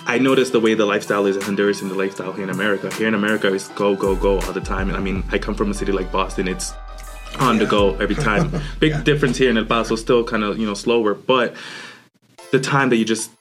I 0.06 0.18
noticed 0.20 0.52
the 0.52 0.60
way 0.60 0.74
the 0.74 0.86
lifestyle 0.86 1.26
is 1.26 1.36
in 1.36 1.42
Honduras 1.42 1.82
and 1.82 1.90
the 1.90 1.96
lifestyle 1.96 2.32
here 2.34 2.44
in 2.44 2.50
America. 2.50 2.94
Here 2.96 3.08
in 3.08 3.14
America, 3.16 3.54
it's 3.54 3.68
go 3.70 3.96
go 3.96 4.16
go 4.16 4.40
all 4.40 4.54
the 4.54 4.62
time. 4.62 4.90
And 4.90 4.98
I 4.98 5.02
mean, 5.02 5.24
I 5.32 5.38
come 5.38 5.56
from 5.56 5.72
a 5.72 5.74
city 5.74 5.92
like 5.92 6.12
Boston. 6.12 6.48
It's 6.48 6.74
on 7.40 7.58
the 7.58 7.66
go 7.66 7.96
every 7.96 8.16
time. 8.16 8.52
Big 8.80 8.92
Yeah. 8.92 9.04
difference 9.04 9.38
here 9.38 9.50
in 9.50 9.58
El 9.58 9.66
Paso, 9.66 9.96
still 9.96 10.24
kind 10.24 10.44
of 10.44 10.58
you 10.60 10.66
know 10.66 10.74
slower, 10.76 11.14
but 11.16 11.56
the 12.52 12.60
time 12.60 12.90
that 12.90 12.98
you 12.98 13.06
just 13.06 13.32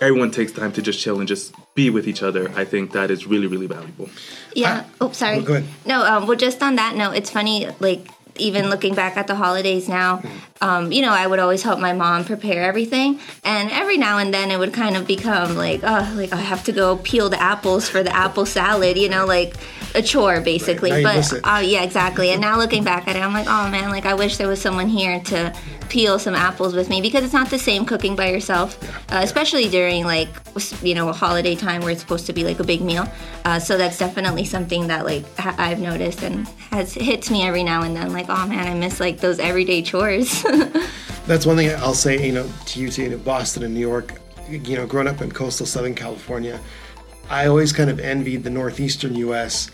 everyone 0.00 0.30
takes 0.30 0.52
time 0.52 0.70
to 0.70 0.80
just 0.82 1.00
chill 1.00 1.18
and 1.18 1.26
just 1.26 1.52
be 1.74 1.90
with 1.90 2.06
each 2.06 2.22
other, 2.22 2.48
I 2.54 2.64
think 2.64 2.92
that 2.92 3.10
is 3.10 3.26
really 3.26 3.46
really 3.48 3.66
valuable. 3.66 4.08
Yeah. 4.54 4.84
oh, 5.00 5.10
sorry. 5.12 5.36
well, 5.38 5.46
go 5.46 5.54
ahead. 5.54 5.68
No, 5.86 6.04
um, 6.04 6.26
well, 6.26 6.36
just 6.36 6.62
on 6.62 6.76
that 6.76 6.94
note, 6.96 7.12
it's 7.12 7.30
funny, 7.30 7.66
like, 7.80 8.08
even 8.40 8.70
looking 8.70 8.94
back 8.94 9.16
at 9.16 9.26
the 9.26 9.34
holidays 9.34 9.88
now, 9.88 10.22
um, 10.60 10.92
you 10.92 11.02
know, 11.02 11.12
I 11.12 11.26
would 11.26 11.38
always 11.38 11.62
help 11.62 11.78
my 11.78 11.92
mom 11.92 12.24
prepare 12.24 12.62
everything. 12.62 13.20
And 13.44 13.70
every 13.70 13.96
now 13.96 14.18
and 14.18 14.32
then 14.32 14.50
it 14.50 14.58
would 14.58 14.72
kind 14.72 14.96
of 14.96 15.06
become 15.06 15.56
like, 15.56 15.80
oh, 15.82 16.12
like 16.16 16.32
I 16.32 16.36
have 16.36 16.64
to 16.64 16.72
go 16.72 16.96
peel 16.96 17.28
the 17.28 17.40
apples 17.40 17.88
for 17.88 18.02
the 18.02 18.14
apple 18.14 18.46
salad, 18.46 18.98
you 18.98 19.08
know, 19.08 19.24
like 19.26 19.54
a 19.94 20.02
chore 20.02 20.40
basically. 20.40 21.02
Miss 21.02 21.32
but 21.32 21.40
uh, 21.44 21.60
yeah, 21.60 21.82
exactly. 21.82 22.30
And 22.30 22.40
now 22.40 22.58
looking 22.58 22.84
back 22.84 23.08
at 23.08 23.16
it, 23.16 23.20
I'm 23.20 23.32
like, 23.32 23.46
oh 23.48 23.68
man, 23.70 23.90
like 23.90 24.06
I 24.06 24.14
wish 24.14 24.36
there 24.36 24.48
was 24.48 24.60
someone 24.60 24.88
here 24.88 25.20
to 25.20 25.54
peel 25.88 26.18
some 26.18 26.34
apples 26.34 26.74
with 26.74 26.88
me 26.88 27.00
because 27.00 27.24
it's 27.24 27.32
not 27.32 27.50
the 27.50 27.58
same 27.58 27.84
cooking 27.84 28.14
by 28.16 28.30
yourself, 28.30 28.82
uh, 29.12 29.20
especially 29.22 29.68
during 29.68 30.04
like 30.04 30.28
you 30.82 30.94
know 30.94 31.08
a 31.08 31.12
holiday 31.12 31.54
time 31.54 31.80
where 31.82 31.90
it's 31.90 32.00
supposed 32.00 32.26
to 32.26 32.32
be 32.32 32.44
like 32.44 32.60
a 32.60 32.64
big 32.64 32.80
meal. 32.80 33.06
Uh, 33.44 33.58
so 33.58 33.76
that's 33.76 33.98
definitely 33.98 34.44
something 34.44 34.86
that 34.86 35.04
like 35.04 35.24
ha- 35.38 35.54
I've 35.58 35.80
noticed 35.80 36.22
and 36.22 36.46
has 36.70 36.94
hits 36.94 37.30
me 37.30 37.42
every 37.42 37.62
now 37.62 37.82
and 37.82 37.96
then. 37.96 38.12
Like, 38.12 38.26
oh 38.28 38.46
man, 38.46 38.66
I 38.66 38.74
miss 38.74 39.00
like 39.00 39.18
those 39.20 39.38
everyday 39.38 39.82
chores. 39.82 40.42
That's 41.26 41.44
one 41.44 41.56
thing 41.56 41.70
I'll 41.76 41.92
say, 41.92 42.26
you 42.26 42.32
know, 42.32 42.50
to 42.66 42.80
you, 42.80 42.88
to 42.90 43.18
Boston 43.18 43.62
and 43.62 43.74
New 43.74 43.80
York. 43.80 44.14
You 44.48 44.76
know, 44.76 44.86
growing 44.86 45.08
up 45.08 45.20
in 45.20 45.30
coastal 45.30 45.66
Southern 45.66 45.94
California, 45.94 46.58
I 47.28 47.46
always 47.46 47.70
kind 47.70 47.90
of 47.90 48.00
envied 48.00 48.44
the 48.44 48.50
northeastern 48.50 49.14
U.S. 49.16 49.70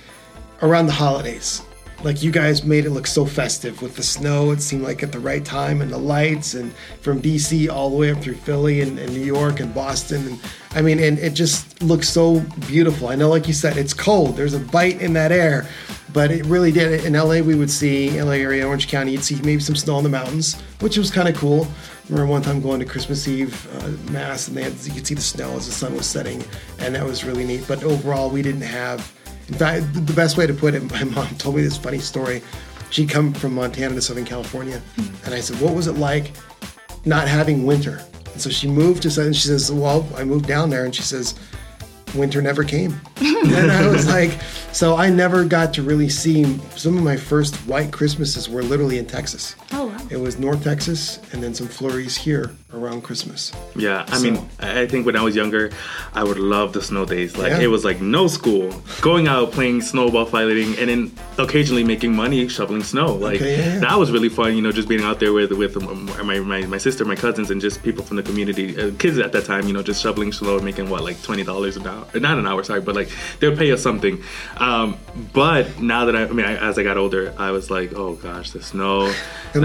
around 0.62 0.86
the 0.86 0.92
holidays. 0.92 1.62
Like 2.02 2.22
you 2.22 2.30
guys 2.30 2.64
made 2.64 2.84
it 2.84 2.90
look 2.90 3.06
so 3.06 3.24
festive 3.24 3.80
with 3.80 3.96
the 3.96 4.02
snow. 4.02 4.50
It 4.50 4.60
seemed 4.60 4.82
like 4.82 5.02
at 5.02 5.12
the 5.12 5.18
right 5.18 5.44
time 5.44 5.80
and 5.80 5.90
the 5.90 5.98
lights, 5.98 6.54
and 6.54 6.74
from 7.00 7.22
DC 7.22 7.70
all 7.70 7.90
the 7.90 7.96
way 7.96 8.10
up 8.10 8.22
through 8.22 8.34
Philly 8.34 8.80
and, 8.82 8.98
and 8.98 9.12
New 9.12 9.24
York 9.24 9.60
and 9.60 9.74
Boston. 9.74 10.26
And 10.26 10.40
I 10.72 10.82
mean, 10.82 10.98
and 10.98 11.18
it 11.18 11.34
just 11.34 11.82
looks 11.82 12.08
so 12.08 12.40
beautiful. 12.66 13.08
I 13.08 13.14
know, 13.14 13.30
like 13.30 13.46
you 13.46 13.54
said, 13.54 13.76
it's 13.76 13.94
cold. 13.94 14.36
There's 14.36 14.54
a 14.54 14.60
bite 14.60 15.00
in 15.00 15.12
that 15.14 15.32
air, 15.32 15.66
but 16.12 16.30
it 16.30 16.44
really 16.46 16.72
did. 16.72 17.04
In 17.04 17.14
LA, 17.14 17.40
we 17.40 17.54
would 17.54 17.70
see 17.70 18.20
LA 18.20 18.32
area, 18.32 18.66
Orange 18.66 18.88
County, 18.88 19.12
you'd 19.12 19.24
see 19.24 19.36
maybe 19.36 19.60
some 19.60 19.76
snow 19.76 19.96
in 19.98 20.04
the 20.04 20.10
mountains, 20.10 20.60
which 20.80 20.98
was 20.98 21.10
kind 21.10 21.28
of 21.28 21.36
cool. 21.36 21.66
Remember 22.08 22.30
one 22.30 22.42
time 22.42 22.60
going 22.60 22.80
to 22.80 22.86
Christmas 22.86 23.26
Eve 23.26 23.66
uh, 23.78 24.12
mass, 24.12 24.48
and 24.48 24.56
they 24.56 24.62
had, 24.64 24.74
you 24.84 24.92
could 24.92 25.06
see 25.06 25.14
the 25.14 25.22
snow 25.22 25.56
as 25.56 25.66
the 25.66 25.72
sun 25.72 25.94
was 25.94 26.06
setting, 26.06 26.44
and 26.80 26.94
that 26.94 27.04
was 27.04 27.24
really 27.24 27.46
neat. 27.46 27.64
But 27.66 27.82
overall, 27.82 28.28
we 28.28 28.42
didn't 28.42 28.62
have 28.62 29.13
in 29.48 29.54
fact, 29.54 29.92
the 29.92 30.12
best 30.12 30.36
way 30.36 30.46
to 30.46 30.54
put 30.54 30.74
it, 30.74 30.82
my 30.90 31.04
mom 31.04 31.28
told 31.36 31.56
me 31.56 31.62
this 31.62 31.76
funny 31.76 31.98
story. 31.98 32.42
She'd 32.90 33.08
come 33.08 33.32
from 33.32 33.54
Montana 33.54 33.94
to 33.94 34.02
Southern 34.02 34.24
California, 34.24 34.80
and 35.24 35.34
I 35.34 35.40
said, 35.40 35.60
"What 35.60 35.74
was 35.74 35.86
it 35.86 35.94
like 35.94 36.32
not 37.04 37.26
having 37.26 37.66
winter?" 37.66 38.00
And 38.32 38.40
so 38.40 38.50
she 38.50 38.68
moved 38.68 39.02
to 39.02 39.10
Southern. 39.10 39.32
She 39.32 39.48
says, 39.48 39.72
"Well, 39.72 40.08
I 40.16 40.24
moved 40.24 40.46
down 40.46 40.70
there," 40.70 40.84
and 40.84 40.94
she 40.94 41.02
says, 41.02 41.34
"Winter 42.14 42.40
never 42.40 42.62
came." 42.62 43.00
and 43.20 43.70
I 43.70 43.88
was 43.88 44.06
like, 44.06 44.38
so 44.74 44.96
I 44.96 45.08
never 45.08 45.44
got 45.44 45.72
to 45.74 45.82
really 45.82 46.08
see 46.08 46.58
some 46.76 46.98
of 46.98 47.04
my 47.04 47.16
first 47.16 47.54
white 47.68 47.92
Christmases 47.92 48.48
were 48.48 48.62
literally 48.62 48.98
in 48.98 49.06
Texas. 49.06 49.54
Oh 49.76 49.86
wow! 49.86 49.98
It 50.10 50.18
was 50.20 50.38
North 50.38 50.62
Texas, 50.62 51.18
and 51.32 51.42
then 51.42 51.52
some 51.54 51.66
flurries 51.66 52.16
here 52.16 52.52
around 52.72 53.02
Christmas. 53.02 53.52
Yeah, 53.76 54.04
I 54.08 54.16
So- 54.18 54.22
mean, 54.24 54.48
I 54.60 54.86
think 54.86 55.04
when 55.06 55.16
I 55.16 55.22
was 55.22 55.34
younger, 55.36 55.70
I 56.14 56.22
would 56.24 56.38
love 56.38 56.72
the 56.72 56.82
snow 56.82 57.04
days. 57.04 57.36
Like 57.36 57.50
Yeah. 57.52 57.60
it 57.66 57.70
was 57.70 57.84
like 57.84 58.00
no 58.00 58.26
school, 58.28 58.70
going 59.00 59.26
out 59.28 59.52
playing 59.52 59.82
snowball 59.82 60.26
fighting, 60.26 60.76
and 60.78 60.88
then 60.90 61.10
occasionally 61.38 61.84
making 61.84 62.14
money 62.14 62.46
shoveling 62.48 62.82
snow. 62.84 63.14
Like 63.14 63.40
Okay, 63.40 63.56
yeah, 63.58 63.74
yeah. 63.74 63.78
that 63.80 63.98
was 63.98 64.10
really 64.10 64.28
fun. 64.28 64.54
You 64.56 64.62
know, 64.62 64.72
just 64.72 64.88
being 64.88 65.02
out 65.02 65.18
there 65.20 65.32
with 65.32 65.52
with 65.52 65.74
my, 66.24 66.38
my 66.40 66.60
my 66.66 66.78
sister, 66.78 67.04
my 67.04 67.16
cousins, 67.16 67.50
and 67.50 67.60
just 67.60 67.82
people 67.82 68.04
from 68.04 68.16
the 68.16 68.22
community, 68.22 68.66
uh, 68.80 68.90
kids 68.98 69.18
at 69.18 69.32
that 69.32 69.44
time. 69.44 69.66
You 69.68 69.72
know, 69.74 69.82
just 69.82 70.00
shoveling 70.02 70.32
snow 70.32 70.56
and 70.56 70.64
making 70.64 70.88
what 70.88 71.02
like 71.02 71.20
twenty 71.22 71.42
dollars 71.44 71.76
an 71.76 71.86
hour, 71.86 72.06
not 72.14 72.38
an 72.38 72.46
hour, 72.46 72.62
sorry, 72.64 72.80
but 72.80 72.94
like 72.94 73.08
they'll 73.40 73.56
pay 73.56 73.70
us 73.72 73.82
something. 73.82 74.22
Um, 74.58 74.96
but 75.32 75.80
now 75.80 76.04
that 76.06 76.14
I, 76.16 76.22
I 76.24 76.32
mean, 76.32 76.46
I, 76.46 76.54
as 76.68 76.78
I 76.78 76.82
got 76.84 76.96
older, 76.96 77.32
I 77.38 77.50
was 77.52 77.70
like, 77.70 77.92
oh 77.96 78.14
gosh, 78.14 78.50
the 78.50 78.62
snow, 78.62 79.12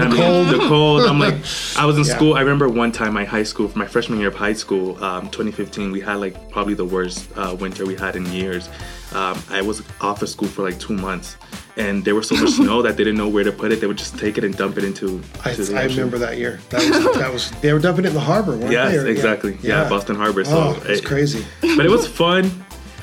And 0.02 0.12
the 0.12 0.16
I 0.16 0.20
mean, 0.20 0.46
cold. 0.50 0.60
the 0.60 0.68
cold. 0.68 1.02
I'm 1.02 1.18
like, 1.18 1.34
I 1.76 1.84
was 1.86 1.96
in 1.96 2.04
Yeah. 2.04 2.14
school. 2.14 2.34
I 2.34 2.40
remember 2.40 2.68
one 2.68 2.92
time 2.92 3.12
my 3.14 3.24
high 3.24 3.42
school, 3.42 3.68
for 3.68 3.78
my 3.78 3.86
freshman 3.86 4.18
year 4.18 4.28
of 4.28 4.34
high 4.34 4.52
school, 4.52 5.02
um, 5.02 5.28
2015, 5.30 5.92
we 5.92 6.00
had 6.00 6.16
like 6.16 6.50
probably 6.50 6.74
the 6.74 6.84
worst 6.84 7.28
uh, 7.36 7.56
winter 7.58 7.86
we 7.86 7.96
had 7.96 8.16
in 8.16 8.26
years. 8.32 8.68
Um, 9.12 9.42
I 9.50 9.60
was 9.62 9.82
off 10.00 10.22
of 10.22 10.28
school 10.28 10.46
for 10.48 10.62
like 10.62 10.78
two 10.78 10.94
months, 10.94 11.36
and 11.76 12.04
there 12.04 12.14
was 12.14 12.28
so 12.28 12.36
much 12.36 12.50
snow 12.50 12.80
that 12.82 12.96
they 12.96 13.02
didn't 13.02 13.18
know 13.18 13.28
where 13.28 13.42
to 13.42 13.50
put 13.50 13.72
it. 13.72 13.80
They 13.80 13.88
would 13.88 13.98
just 13.98 14.16
take 14.18 14.38
it 14.38 14.44
and 14.44 14.56
dump 14.56 14.78
it 14.78 14.84
into. 14.84 15.20
I, 15.44 15.52
the 15.52 15.76
I 15.76 15.84
remember 15.84 16.16
that 16.18 16.38
year. 16.38 16.60
That 16.70 16.78
was, 16.88 17.16
that 17.16 17.32
was 17.32 17.50
they 17.60 17.72
were 17.72 17.80
dumping 17.80 18.04
it 18.04 18.08
in 18.08 18.14
the 18.14 18.20
harbor, 18.20 18.56
weren't 18.56 18.70
Yes, 18.70 18.92
they? 18.92 18.98
Or- 18.98 19.06
exactly. 19.08 19.58
Yeah, 19.62 19.88
Boston 19.88 20.14
Harbor. 20.14 20.44
So 20.44 20.56
oh, 20.56 20.82
it's 20.86 21.00
it- 21.00 21.04
crazy. 21.04 21.44
But 21.60 21.84
it 21.86 21.90
was 21.90 22.06
fun. 22.06 22.50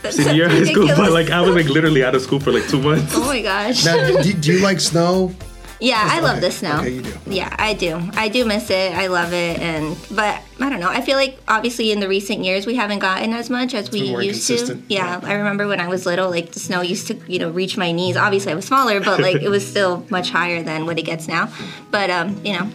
Senior 0.10 0.48
high 0.48 0.64
school, 0.64 0.88
but 0.88 1.12
like 1.12 1.32
I 1.32 1.42
was 1.42 1.54
like 1.56 1.66
literally 1.66 2.04
out 2.06 2.16
of 2.16 2.22
school 2.22 2.40
for 2.40 2.52
like 2.54 2.66
two 2.70 2.80
months. 2.82 3.14
Oh 3.16 3.26
my 3.26 3.42
gosh. 3.42 3.84
Now, 3.84 4.22
do, 4.22 4.32
do 4.32 4.54
you 4.54 4.60
like 4.64 4.80
snow? 4.80 5.34
Yeah, 5.80 6.02
I 6.02 6.20
love 6.20 6.38
okay. 6.38 6.48
the 6.48 6.52
snow. 6.52 6.80
Okay, 6.80 6.90
you 6.92 7.02
do. 7.02 7.14
Yeah, 7.28 7.56
I 7.58 7.74
do. 7.74 8.02
I 8.14 8.30
do 8.30 8.46
miss 8.46 8.70
it. 8.70 8.94
I 8.94 9.08
love 9.08 9.34
it, 9.34 9.60
and 9.60 9.98
but 10.12 10.42
I 10.60 10.70
don't 10.70 10.80
know. 10.80 10.90
I 10.90 11.02
feel 11.02 11.18
like 11.18 11.40
obviously 11.48 11.92
in 11.92 12.00
the 12.00 12.08
recent 12.08 12.44
years 12.44 12.66
we 12.66 12.76
haven't 12.76 13.00
gotten 13.00 13.34
as 13.34 13.50
much 13.50 13.74
as 13.74 13.92
we 13.92 14.00
used 14.00 14.12
to. 14.48 14.54
inconsistent. 14.54 14.86
Yeah, 14.90 15.20
I 15.24 15.34
remember 15.34 15.68
when 15.68 15.80
I 15.80 15.88
was 15.88 16.06
little, 16.06 16.30
like 16.30 16.52
the 16.52 16.60
snow 16.60 16.82
used 16.82 17.08
to 17.08 17.16
you 17.28 17.40
know 17.40 17.50
reach 17.50 17.78
my 17.78 17.92
knees. 17.92 18.18
Obviously, 18.18 18.52
I 18.52 18.56
was 18.56 18.66
smaller, 18.66 19.00
but 19.00 19.20
like 19.20 19.42
it 19.42 19.50
was 19.50 19.68
still 19.74 20.06
much 20.10 20.30
higher 20.32 20.64
than 20.64 20.86
what 20.86 20.98
it 20.98 21.04
gets 21.04 21.28
now. 21.28 21.52
But 21.92 22.10
um, 22.10 22.44
you 22.46 22.54
know, 22.54 22.70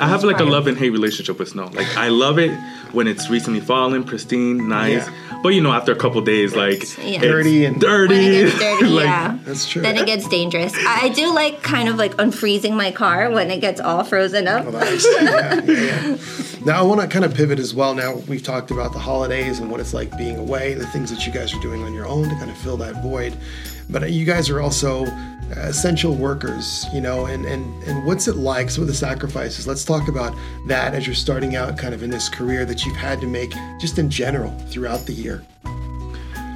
I 0.00 0.08
have 0.08 0.24
like 0.24 0.40
a 0.40 0.44
love 0.44 0.66
and 0.66 0.76
hate 0.76 0.90
relationship 0.90 1.38
with 1.38 1.48
snow. 1.50 1.66
Like 1.66 1.96
I 1.96 2.08
love 2.08 2.38
it 2.38 2.50
when 2.92 3.06
it's 3.06 3.30
recently 3.30 3.60
fallen, 3.60 4.04
pristine, 4.04 4.68
nice. 4.68 5.06
Yeah. 5.06 5.38
But 5.42 5.50
you 5.50 5.60
know, 5.60 5.72
after 5.72 5.92
a 5.92 5.96
couple 5.96 6.20
days, 6.22 6.54
like 6.54 6.82
Yeah. 6.98 7.04
it's 7.04 7.22
Dirty 7.22 7.64
and- 7.64 7.80
dirty. 7.80 8.14
when 8.14 8.24
it 8.24 8.44
gets 8.50 8.58
dirty, 8.80 8.86
like, 8.86 9.04
yeah, 9.04 9.38
That's 9.44 9.68
true. 9.68 9.82
Then 9.82 9.96
it 9.96 10.06
gets 10.06 10.28
dangerous. 10.28 10.72
I 10.74 11.00
I 11.04 11.08
do 11.10 11.32
like 11.34 11.62
kind 11.62 11.88
of 11.88 11.96
like 11.96 12.16
unfreezing 12.16 12.74
my 12.74 12.90
car 12.92 13.30
when 13.30 13.50
it 13.50 13.60
gets 13.60 13.80
all 13.80 14.04
frozen 14.04 14.46
up. 14.48 14.64
Well, 14.64 14.72
nice. 14.74 15.04
yeah, 15.20 15.60
yeah, 15.64 15.72
yeah. 15.72 16.16
Now 16.64 16.78
I 16.78 16.82
want 16.82 17.00
to 17.00 17.06
kind 17.08 17.24
of 17.24 17.34
pivot 17.34 17.58
as 17.58 17.74
well. 17.74 17.94
Now 17.94 18.14
we've 18.28 18.42
talked 18.42 18.70
about 18.70 18.92
the 18.92 18.98
holidays 19.00 19.58
and 19.58 19.70
what 19.70 19.80
it's 19.80 19.94
like 19.94 20.16
being 20.16 20.36
away, 20.38 20.74
the 20.74 20.86
things 20.86 21.10
that 21.10 21.26
you 21.26 21.32
guys 21.32 21.52
are 21.54 21.60
doing 21.60 21.82
on 21.82 21.92
your 21.92 22.06
own 22.06 22.28
to 22.28 22.34
kind 22.36 22.50
of 22.50 22.56
fill 22.58 22.76
that 22.78 23.02
void. 23.02 23.36
But 23.90 24.10
you 24.12 24.24
guys 24.24 24.48
are 24.48 24.60
also 24.60 25.06
uh, 25.06 25.31
essential 25.50 26.14
workers, 26.14 26.86
you 26.92 27.00
know, 27.00 27.26
and, 27.26 27.44
and, 27.44 27.82
and 27.84 28.06
what's 28.06 28.26
it 28.28 28.36
like? 28.36 28.70
Some 28.70 28.82
of 28.82 28.88
the 28.88 28.94
sacrifices. 28.94 29.66
Let's 29.66 29.84
talk 29.84 30.08
about 30.08 30.34
that 30.66 30.94
as 30.94 31.06
you're 31.06 31.14
starting 31.14 31.56
out 31.56 31.76
kind 31.76 31.94
of 31.94 32.02
in 32.02 32.10
this 32.10 32.28
career 32.28 32.64
that 32.64 32.86
you've 32.86 32.96
had 32.96 33.20
to 33.20 33.26
make 33.26 33.52
just 33.80 33.98
in 33.98 34.08
general 34.10 34.50
throughout 34.70 35.06
the 35.06 35.12
year. 35.12 35.42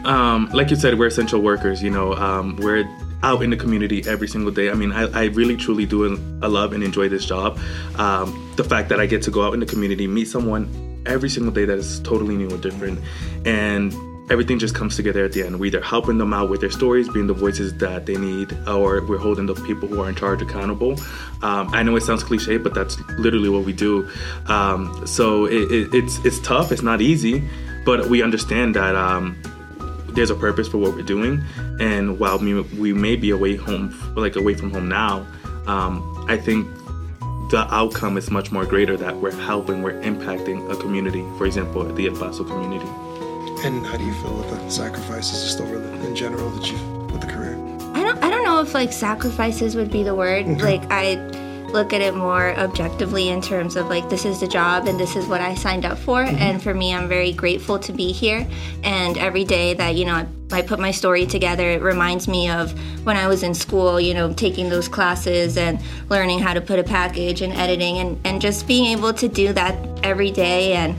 um, 0.05 0.49
like 0.52 0.71
you 0.71 0.76
said, 0.76 0.99
we're 0.99 1.09
essential 1.09 1.43
workers. 1.43 1.83
You 1.83 1.90
know, 1.90 2.14
um, 2.14 2.57
we're 2.57 2.85
out 3.23 3.43
in 3.43 3.50
the 3.50 3.57
community 3.57 4.05
every 4.07 4.28
single 4.28 4.52
day. 4.52 4.71
I 4.71 4.75
mean, 4.75 4.93
I, 4.93 5.07
I 5.12 5.25
really 5.26 5.57
truly 5.57 5.85
do 5.85 6.05
I 6.43 6.47
love 6.47 6.73
and 6.73 6.83
enjoy 6.83 7.09
this 7.09 7.25
job. 7.25 7.59
Um, 7.97 8.52
the 8.57 8.64
fact 8.64 8.88
that 8.90 9.00
I 9.00 9.07
get 9.07 9.23
to 9.23 9.31
go 9.31 9.43
out 9.43 9.52
in 9.55 9.61
the 9.61 9.66
community, 9.66 10.07
meet 10.07 10.28
someone 10.28 11.02
every 11.07 11.28
single 11.28 11.52
day 11.52 11.64
that 11.64 11.78
is 11.78 12.00
totally 12.00 12.37
new 12.37 12.49
and 12.49 12.62
different, 12.62 13.00
and 13.45 13.93
everything 14.30 14.59
just 14.59 14.75
comes 14.75 14.97
together 14.97 15.25
at 15.25 15.33
the 15.33 15.42
end. 15.42 15.59
We're 15.59 15.66
either 15.66 15.80
helping 15.80 16.18
them 16.18 16.33
out 16.33 16.50
with 16.50 16.61
their 16.61 16.71
stories, 16.71 17.09
being 17.09 17.26
the 17.26 17.35
voices 17.35 17.76
that 17.78 18.06
they 18.06 18.16
need, 18.16 18.56
or 18.66 19.04
we're 19.04 19.18
holding 19.18 19.47
the 19.47 19.54
people 19.54 19.88
who 19.88 20.00
are 20.00 20.09
in 20.09 20.14
charge 20.14 20.42
accountable. 20.42 20.92
Um, 21.42 21.73
I 21.73 21.83
know 21.83 21.97
it 21.97 22.02
sounds 22.02 22.25
cliche, 22.25 22.56
but 22.56 22.75
that's 22.75 22.99
literally 23.18 23.49
what 23.49 23.64
we 23.64 23.73
do. 23.73 24.09
Um, 24.47 25.06
so 25.06 25.47
it, 25.47 25.71
it, 25.71 25.95
it's 25.95 26.25
it's 26.25 26.40
tough. 26.40 26.73
It's 26.73 26.83
not 26.83 27.00
easy, 27.00 27.42
but 27.85 28.06
we 28.06 28.23
understand 28.23 28.75
that. 28.75 28.95
Um, 28.95 29.40
there's 30.09 30.30
a 30.30 30.35
purpose 30.35 30.66
for 30.66 30.78
what 30.78 30.95
we're 30.95 31.02
doing 31.02 31.45
and 31.78 32.18
while 32.18 32.38
we, 32.38 32.59
we 32.78 32.95
may 32.95 33.16
be 33.16 33.28
away 33.28 33.54
home 33.54 33.95
like 34.16 34.35
away 34.35 34.54
from 34.54 34.71
home 34.71 34.88
now 34.88 35.26
um, 35.66 36.25
i 36.26 36.38
think 36.38 36.66
the 37.50 37.66
outcome 37.71 38.16
is 38.16 38.30
much 38.30 38.50
more 38.50 38.64
greater 38.64 38.97
that 38.97 39.14
we're 39.14 39.30
helping 39.30 39.83
we're 39.83 40.00
impacting 40.00 40.73
a 40.73 40.76
community 40.76 41.23
for 41.37 41.45
example 41.45 41.85
the 41.85 42.06
el 42.06 42.16
paso 42.16 42.45
community 42.45 42.88
And 43.64 43.86
how 43.86 43.96
do 43.96 44.04
you 44.04 44.14
feel 44.14 44.34
with 44.34 44.50
the 44.50 44.70
sacrifices 44.70 45.42
just 45.42 45.60
over 45.60 45.78
the, 45.78 45.92
in 46.06 46.14
general 46.14 46.50
that 46.50 46.70
you've 46.70 47.10
with 47.10 47.20
the 47.20 47.26
career? 47.26 47.56
I 47.94 48.02
don't 48.02 48.22
I 48.22 48.30
don't 48.30 48.44
know 48.44 48.60
if 48.60 48.75
like 48.75 48.92
sacrifices 48.92 49.76
would 49.76 49.90
be 49.90 50.02
the 50.02 50.14
word. 50.14 50.46
Mm-hmm. 50.46 50.60
Like 50.60 50.82
I 50.90 51.16
look 51.72 51.92
at 51.92 52.00
it 52.00 52.14
more 52.14 52.56
objectively 52.56 53.28
in 53.28 53.42
terms 53.42 53.76
of 53.76 53.88
like 53.88 54.08
this 54.08 54.25
is 54.25 54.40
the 54.40 54.46
job 54.46 54.86
and 54.86 54.98
this 54.98 55.16
is 55.16 55.26
what 55.26 55.40
I 55.40 55.54
signed 55.54 55.84
up 55.84 55.98
for 55.98 56.25
mm-hmm. 56.25 56.36
and 56.36 56.62
for 56.62 56.72
me 56.72 56.94
I'm 56.94 57.08
very 57.08 57.32
grateful 57.32 57.78
to 57.80 57.92
be 57.92 58.12
here 58.12 58.46
and 58.82 59.18
every 59.18 59.44
day 59.44 59.75
that 59.75 59.94
you 59.96 60.04
know 60.04 60.14
I, 60.14 60.26
I 60.52 60.62
put 60.62 60.78
my 60.78 60.90
story 60.90 61.26
together 61.26 61.68
it 61.68 61.82
reminds 61.82 62.28
me 62.28 62.48
of 62.48 62.72
when 63.04 63.16
I 63.16 63.26
was 63.26 63.42
in 63.42 63.52
school 63.52 64.00
you 64.00 64.14
know 64.14 64.32
taking 64.32 64.68
those 64.68 64.88
classes 64.88 65.56
and 65.56 65.80
learning 66.08 66.38
how 66.38 66.54
to 66.54 66.60
put 66.60 66.78
a 66.78 66.84
package 66.84 67.42
and 67.42 67.52
editing 67.52 67.98
and 67.98 68.18
and 68.25 68.40
just 68.40 68.66
being 68.66 68.86
able 68.96 69.12
to 69.14 69.28
do 69.28 69.52
that 69.52 69.76
every 70.02 70.30
day 70.30 70.75
and 70.75 70.94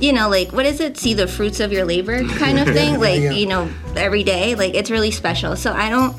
you 0.00 0.12
know 0.12 0.28
like 0.28 0.52
what 0.52 0.66
is 0.66 0.80
it 0.80 0.96
see 0.96 1.14
the 1.14 1.26
fruits 1.26 1.60
of 1.60 1.72
your 1.72 1.84
labor 1.84 2.24
kind 2.28 2.58
of 2.58 2.66
thing 2.68 2.98
like 3.08 3.20
Yeah. 3.20 3.32
you 3.32 3.46
know 3.46 3.70
every 3.96 4.22
day 4.24 4.54
like 4.54 4.74
it's 4.74 4.90
really 4.90 5.10
special 5.10 5.56
so 5.56 5.72
I 5.72 5.88
don't 5.90 6.16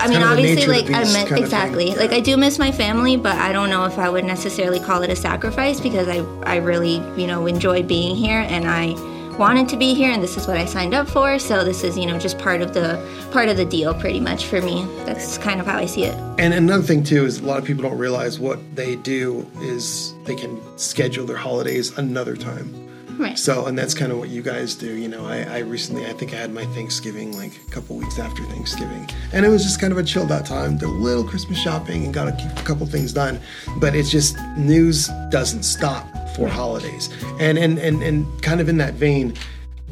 I 0.00 0.08
mean, 0.08 0.18
kind 0.18 0.30
of 0.32 0.36
the 0.38 0.50
obviously, 0.50 0.82
like 0.82 0.90
I 0.90 1.04
meant 1.12 1.32
exactly. 1.32 1.94
Like 1.94 2.12
I 2.12 2.20
do 2.20 2.38
miss 2.38 2.58
my 2.58 2.72
family, 2.72 3.18
but 3.18 3.36
I 3.36 3.52
don't 3.52 3.68
know 3.68 3.84
if 3.84 3.98
I 3.98 4.08
would 4.08 4.24
necessarily 4.24 4.80
call 4.80 5.02
it 5.02 5.10
a 5.10 5.16
sacrifice 5.16 5.78
because 5.78 6.08
I 6.08 6.20
I 6.44 6.56
really 6.56 7.02
you 7.20 7.26
know 7.26 7.46
enjoy 7.46 7.82
being 7.82 8.16
here 8.16 8.40
and 8.48 8.66
I 8.66 8.94
wanted 9.36 9.68
to 9.70 9.76
be 9.76 9.92
here 9.94 10.10
and 10.10 10.22
this 10.22 10.36
is 10.38 10.46
what 10.46 10.56
I 10.56 10.64
signed 10.64 10.94
up 10.94 11.06
for. 11.06 11.38
So 11.38 11.64
this 11.64 11.84
is 11.84 11.98
you 11.98 12.06
know 12.06 12.18
just 12.18 12.38
part 12.38 12.62
of 12.62 12.72
the 12.72 12.98
part 13.30 13.50
of 13.50 13.58
the 13.58 13.66
deal, 13.66 13.92
pretty 13.92 14.20
much 14.20 14.46
for 14.46 14.62
me. 14.62 14.86
That's 15.04 15.36
kind 15.36 15.60
of 15.60 15.66
how 15.66 15.76
I 15.76 15.84
see 15.84 16.04
it. 16.04 16.14
And 16.38 16.54
another 16.54 16.82
thing 16.82 17.04
too 17.04 17.26
is 17.26 17.40
a 17.40 17.44
lot 17.44 17.58
of 17.58 17.66
people 17.66 17.82
don't 17.82 17.98
realize 17.98 18.40
what 18.40 18.58
they 18.74 18.96
do 18.96 19.46
is 19.60 20.14
they 20.24 20.34
can 20.34 20.58
schedule 20.78 21.26
their 21.26 21.36
holidays 21.36 21.98
another 21.98 22.36
time. 22.36 22.89
Right. 23.20 23.38
So, 23.38 23.66
and 23.66 23.78
that's 23.78 23.92
kind 23.92 24.10
of 24.12 24.16
what 24.16 24.30
you 24.30 24.40
guys 24.40 24.74
do. 24.74 24.96
You 24.96 25.06
know, 25.06 25.26
I, 25.26 25.42
I 25.42 25.58
recently, 25.58 26.06
I 26.06 26.14
think 26.14 26.32
I 26.32 26.36
had 26.36 26.54
my 26.54 26.64
Thanksgiving 26.66 27.36
like 27.36 27.52
a 27.54 27.70
couple 27.70 27.96
weeks 27.96 28.18
after 28.18 28.42
Thanksgiving, 28.44 29.06
and 29.34 29.44
it 29.44 29.50
was 29.50 29.62
just 29.62 29.78
kind 29.78 29.92
of 29.92 29.98
a 29.98 30.02
chilled 30.02 30.32
out 30.32 30.46
time. 30.46 30.78
Did 30.78 30.88
a 30.88 30.92
little 30.92 31.22
Christmas 31.22 31.58
shopping 31.58 32.06
and 32.06 32.14
got 32.14 32.28
a, 32.28 32.58
a 32.58 32.62
couple 32.62 32.86
things 32.86 33.12
done, 33.12 33.38
but 33.76 33.94
it's 33.94 34.10
just 34.10 34.38
news 34.56 35.10
doesn't 35.28 35.64
stop 35.64 36.06
for 36.34 36.48
holidays. 36.48 37.10
And 37.38 37.58
and 37.58 37.78
and 37.78 38.02
and 38.02 38.42
kind 38.42 38.58
of 38.58 38.70
in 38.70 38.78
that 38.78 38.94
vein, 38.94 39.34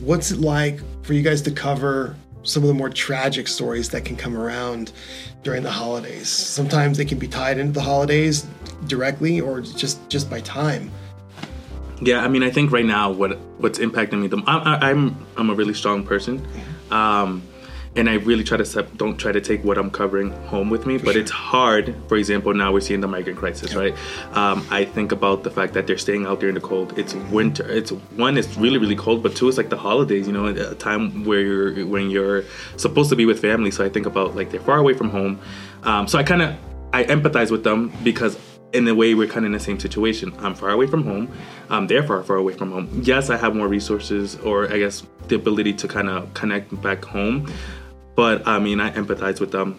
what's 0.01 0.31
it 0.31 0.39
like 0.39 0.81
for 1.03 1.13
you 1.13 1.21
guys 1.21 1.43
to 1.43 1.51
cover 1.51 2.17
some 2.45 2.63
of 2.63 2.69
the 2.69 2.75
more 2.75 2.89
tragic 2.89 3.47
stories 3.47 3.91
that 3.91 4.07
can 4.07 4.17
come 4.17 4.39
around 4.39 4.93
during 5.43 5.63
the 5.63 5.71
holidays? 5.71 6.31
Sometimes 6.31 6.97
they 6.97 7.05
can 7.05 7.19
be 7.19 7.29
tied 7.29 7.59
into 7.59 7.73
the 7.73 7.83
holidays 7.83 8.47
directly, 8.87 9.39
or 9.39 9.61
just 9.61 10.09
just 10.09 10.31
by 10.31 10.41
time. 10.41 10.91
Yeah, 12.01 12.25
I 12.25 12.29
mean, 12.29 12.43
I 12.43 12.51
think 12.51 12.71
right 12.71 12.85
now 12.85 13.11
what 13.11 13.39
what's 13.59 13.79
impacting 13.79 14.21
me, 14.21 14.29
the 14.29 14.43
I, 14.47 14.91
I'm 14.91 15.17
I'm 15.37 15.51
a 15.51 15.55
really 15.55 15.75
strong 15.75 16.05
person, 16.05 16.47
um, 16.91 17.43
and 17.97 18.09
I 18.09 18.15
really 18.15 18.45
try 18.45 18.57
to 18.57 18.65
sep- 18.65 18.97
don't 18.97 19.17
try 19.17 19.33
to 19.33 19.41
take 19.41 19.65
what 19.65 19.79
I'm 19.79 19.91
covering 19.91 20.31
home 20.47 20.71
with 20.71 20.87
me. 20.87 20.99
but 20.99 21.13
sure. 21.13 21.23
it's 21.23 21.31
hard. 21.33 21.97
For 22.09 22.17
example, 22.17 22.55
now 22.55 22.73
we're 22.73 22.81
seeing 22.81 23.01
the 23.01 23.09
migrant 23.09 23.39
crisis, 23.39 23.75
right? 23.75 23.95
Um, 24.33 24.65
I 24.71 24.85
think 24.85 25.11
about 25.11 25.43
the 25.43 25.51
fact 25.51 25.75
that 25.75 25.89
they're 25.89 25.99
staying 25.99 26.25
out 26.25 26.39
there 26.39 26.49
in 26.49 26.55
the 26.55 26.61
cold. 26.61 26.97
It's 26.97 27.15
winter. 27.15 27.69
It's 27.69 27.91
one, 27.91 28.39
it's 28.39 28.57
really 28.57 28.79
really 28.79 28.97
cold, 28.97 29.23
but 29.23 29.35
two, 29.35 29.49
it's 29.49 29.59
like 29.59 29.71
the 29.71 29.77
holidays. 29.77 30.29
You 30.29 30.33
know, 30.33 30.47
a 30.47 30.75
time 30.77 31.25
where 31.25 31.41
you're 31.41 31.87
when 31.87 32.11
you're 32.11 32.45
supposed 32.77 33.11
to 33.11 33.17
be 33.17 33.27
with 33.27 33.41
family. 33.41 33.73
So 33.73 33.85
I 33.85 33.89
think 33.89 34.07
about 34.07 34.37
like 34.37 34.51
they're 34.53 34.61
far 34.61 34.79
away 34.79 34.95
from 34.95 35.11
home. 35.11 35.41
Um, 35.83 36.07
so 36.07 36.19
I 36.19 36.23
kind 36.23 36.43
of 36.43 36.57
I 36.93 37.05
empathize 37.05 37.51
with 37.51 37.65
them 37.65 37.93
because 38.05 38.39
in 38.73 38.87
a 38.87 38.95
way 38.95 39.15
we're 39.15 39.27
kind 39.27 39.45
of 39.45 39.47
in 39.47 39.53
the 39.53 39.61
same 39.61 39.81
situation 39.81 40.33
i'm 40.41 40.55
far 40.55 40.71
away 40.71 40.87
from 40.87 41.03
home 41.05 41.31
um, 41.71 41.87
they're 41.87 42.03
far 42.03 42.23
far 42.23 42.37
away 42.37 42.53
from 42.53 42.71
home 42.71 42.89
yes 43.03 43.31
i 43.31 43.37
have 43.37 43.55
more 43.55 43.69
resources 43.69 44.37
or 44.37 44.71
i 44.73 44.79
guess 44.79 45.03
the 45.29 45.35
ability 45.35 45.73
to 45.73 45.89
kind 45.89 46.09
of 46.09 46.33
connect 46.35 46.81
back 46.83 47.05
home 47.05 47.51
but 48.15 48.47
i 48.47 48.59
mean 48.59 48.81
i 48.81 48.91
empathize 48.91 49.41
with 49.41 49.53
them 49.53 49.79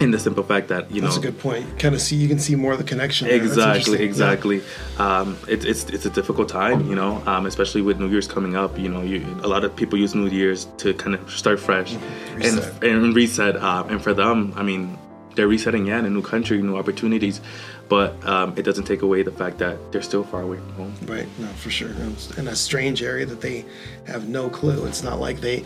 in 0.00 0.10
the 0.10 0.18
simple 0.18 0.42
fact 0.42 0.68
that 0.68 0.90
you 0.90 1.00
know 1.00 1.06
That's 1.06 1.18
a 1.18 1.20
good 1.20 1.38
point. 1.38 1.78
Kind 1.78 1.94
of 1.94 2.00
see, 2.00 2.16
you 2.16 2.28
can 2.28 2.38
see 2.38 2.56
more 2.56 2.72
of 2.72 2.78
the 2.78 2.84
connection. 2.84 3.28
there. 3.28 3.36
Exactly, 3.36 4.02
exactly. 4.02 4.62
Um, 4.98 5.38
it's 5.46 5.64
it's 5.64 5.84
it's 5.84 6.06
a 6.06 6.10
difficult 6.10 6.48
time, 6.48 6.88
you 6.88 6.96
know, 6.96 7.22
um, 7.26 7.46
especially 7.46 7.82
with 7.82 8.00
New 8.00 8.08
Year's 8.08 8.26
coming 8.26 8.56
up. 8.56 8.78
You 8.78 8.88
know, 8.88 9.02
you, 9.02 9.24
a 9.42 9.48
lot 9.48 9.64
of 9.64 9.74
people 9.76 9.98
use 9.98 10.14
New 10.14 10.28
Year's 10.28 10.66
to 10.78 10.94
kind 10.94 11.14
of 11.14 11.30
start 11.30 11.60
fresh 11.60 11.94
Reset. 12.34 12.82
and 12.82 13.04
and 13.04 13.14
reset. 13.14 13.56
Um, 13.56 13.88
and 13.88 14.02
for 14.02 14.14
them, 14.14 14.52
I 14.56 14.62
mean, 14.62 14.98
they're 15.36 15.48
resetting, 15.48 15.86
yeah, 15.86 15.98
in 15.98 16.04
a 16.04 16.10
new 16.10 16.22
country, 16.22 16.60
new 16.60 16.76
opportunities, 16.76 17.40
but 17.88 18.22
um, 18.26 18.54
it 18.56 18.62
doesn't 18.62 18.84
take 18.84 19.02
away 19.02 19.22
the 19.22 19.32
fact 19.32 19.58
that 19.58 19.78
they're 19.92 20.02
still 20.02 20.24
far 20.24 20.42
away 20.42 20.56
from 20.56 20.72
home. 20.72 20.94
Right. 21.06 21.26
No, 21.38 21.46
for 21.48 21.70
sure. 21.70 21.90
In 22.36 22.48
a 22.48 22.56
strange 22.56 23.02
area 23.02 23.26
that 23.26 23.40
they 23.40 23.64
have 24.06 24.28
no 24.28 24.48
clue. 24.48 24.86
It's 24.86 25.02
not 25.02 25.20
like 25.20 25.40
they, 25.40 25.64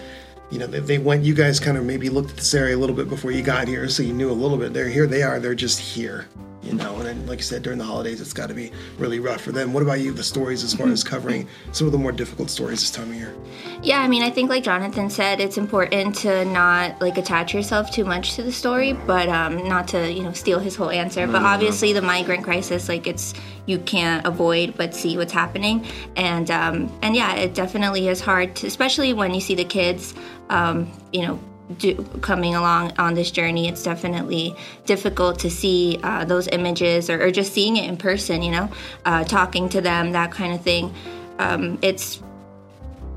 you 0.50 0.58
know, 0.58 0.66
they, 0.66 0.80
they 0.80 0.98
went. 0.98 1.24
You 1.24 1.34
guys 1.34 1.60
kind 1.60 1.76
of 1.76 1.84
maybe 1.84 2.08
looked 2.08 2.30
at 2.30 2.36
this 2.36 2.54
area 2.54 2.76
a 2.76 2.78
little 2.78 2.96
bit 2.96 3.08
before 3.08 3.30
you 3.30 3.42
got 3.42 3.68
here, 3.68 3.88
so 3.88 4.02
you 4.02 4.12
knew 4.12 4.30
a 4.30 4.32
little 4.32 4.56
bit. 4.56 4.72
They're 4.72 4.88
here. 4.88 5.06
They 5.06 5.22
are. 5.22 5.38
They're 5.38 5.54
just 5.54 5.78
here. 5.78 6.26
You 6.68 6.74
know, 6.74 6.96
and 6.96 7.06
then, 7.06 7.26
like 7.26 7.38
you 7.38 7.44
said, 7.44 7.62
during 7.62 7.78
the 7.78 7.84
holidays, 7.84 8.20
it's 8.20 8.34
got 8.34 8.48
to 8.48 8.54
be 8.54 8.70
really 8.98 9.20
rough 9.20 9.40
for 9.40 9.52
them. 9.52 9.72
What 9.72 9.82
about 9.82 10.00
you? 10.00 10.12
The 10.12 10.22
stories 10.22 10.62
as 10.62 10.74
far 10.74 10.88
as 10.88 11.02
covering 11.02 11.48
some 11.72 11.86
of 11.86 11.92
the 11.92 11.98
more 11.98 12.12
difficult 12.12 12.50
stories 12.50 12.80
this 12.80 12.90
time 12.90 13.08
of 13.08 13.16
year. 13.16 13.34
Yeah, 13.82 14.00
I 14.00 14.08
mean, 14.08 14.22
I 14.22 14.28
think 14.28 14.50
like 14.50 14.64
Jonathan 14.64 15.08
said, 15.08 15.40
it's 15.40 15.56
important 15.56 16.14
to 16.16 16.44
not 16.44 17.00
like 17.00 17.16
attach 17.16 17.54
yourself 17.54 17.90
too 17.90 18.04
much 18.04 18.34
to 18.34 18.42
the 18.42 18.52
story, 18.52 18.92
but 18.92 19.30
um, 19.30 19.66
not 19.66 19.88
to 19.88 20.12
you 20.12 20.22
know 20.22 20.32
steal 20.32 20.58
his 20.58 20.76
whole 20.76 20.90
answer. 20.90 21.26
But 21.26 21.40
obviously, 21.40 21.94
the 21.94 22.02
migrant 22.02 22.44
crisis, 22.44 22.86
like 22.86 23.06
it's 23.06 23.32
you 23.64 23.78
can't 23.78 24.26
avoid 24.26 24.76
but 24.76 24.94
see 24.94 25.16
what's 25.16 25.32
happening, 25.32 25.86
and 26.16 26.50
um, 26.50 26.92
and 27.00 27.16
yeah, 27.16 27.34
it 27.34 27.54
definitely 27.54 28.08
is 28.08 28.20
hard, 28.20 28.54
to, 28.56 28.66
especially 28.66 29.14
when 29.14 29.32
you 29.32 29.40
see 29.40 29.54
the 29.54 29.64
kids, 29.64 30.12
um, 30.50 30.92
you 31.14 31.22
know. 31.22 31.40
Do, 31.76 32.02
coming 32.22 32.54
along 32.54 32.92
on 32.98 33.12
this 33.12 33.30
journey, 33.30 33.68
it's 33.68 33.82
definitely 33.82 34.56
difficult 34.86 35.38
to 35.40 35.50
see 35.50 36.00
uh, 36.02 36.24
those 36.24 36.48
images 36.48 37.10
or, 37.10 37.22
or 37.22 37.30
just 37.30 37.52
seeing 37.52 37.76
it 37.76 37.88
in 37.88 37.98
person. 37.98 38.42
You 38.42 38.52
know, 38.52 38.70
uh, 39.04 39.24
talking 39.24 39.68
to 39.70 39.80
them, 39.80 40.12
that 40.12 40.30
kind 40.32 40.54
of 40.54 40.62
thing. 40.62 40.94
Um, 41.38 41.78
it's 41.82 42.22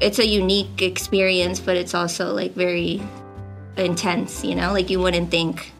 it's 0.01 0.19
a 0.19 0.27
unique 0.27 0.81
experience, 0.81 1.59
but 1.59 1.77
it's 1.77 1.93
also 1.93 2.33
like 2.33 2.53
very 2.53 3.01
intense, 3.77 4.43
you 4.43 4.55
know? 4.55 4.73
Like 4.73 4.89
you 4.89 4.99
wouldn't 4.99 5.31
think 5.31 5.71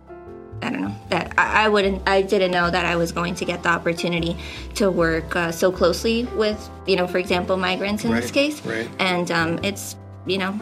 I 0.62 0.70
don't 0.70 0.82
know 0.82 0.96
that 1.10 1.34
I, 1.38 1.66
I 1.66 1.70
wouldn't 1.70 2.08
I 2.08 2.22
didn't 2.22 2.52
know 2.52 2.70
that 2.70 2.86
I 2.86 2.96
was 2.96 3.12
going 3.12 3.36
to 3.36 3.46
get 3.46 3.64
the 3.64 3.70
opportunity 3.70 4.38
to 4.76 4.92
work 4.92 5.36
uh, 5.36 5.52
so 5.52 5.72
closely 5.72 6.26
with 6.36 6.70
you 6.86 6.96
know 6.96 7.08
for 7.08 7.18
example 7.18 7.58
migrants 7.58 8.06
in 8.06 8.12
this 8.12 8.30
case 8.30 8.64
right. 8.64 8.88
and 9.00 9.32
um, 9.32 9.60
it's 9.64 9.96
you 10.28 10.38
know 10.38 10.60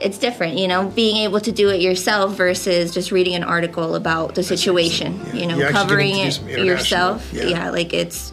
it's 0.00 0.18
different 0.18 0.56
you 0.58 0.66
know 0.68 0.88
being 0.90 1.16
able 1.16 1.40
to 1.40 1.52
do 1.52 1.68
it 1.70 1.80
yourself 1.80 2.36
versus 2.36 2.92
just 2.92 3.10
reading 3.12 3.34
an 3.34 3.42
article 3.44 3.94
about 3.94 4.34
the 4.34 4.42
situation 4.42 5.18
Yeah. 5.26 5.34
you 5.34 5.46
know 5.46 5.56
You're 5.56 5.70
covering 5.70 6.14
getting 6.14 6.30
to 6.48 6.56
do 6.56 6.62
it 6.62 6.66
yourself 6.66 7.30
yeah. 7.32 7.44
yeah 7.44 7.70
like 7.70 7.92
it's 7.92 8.32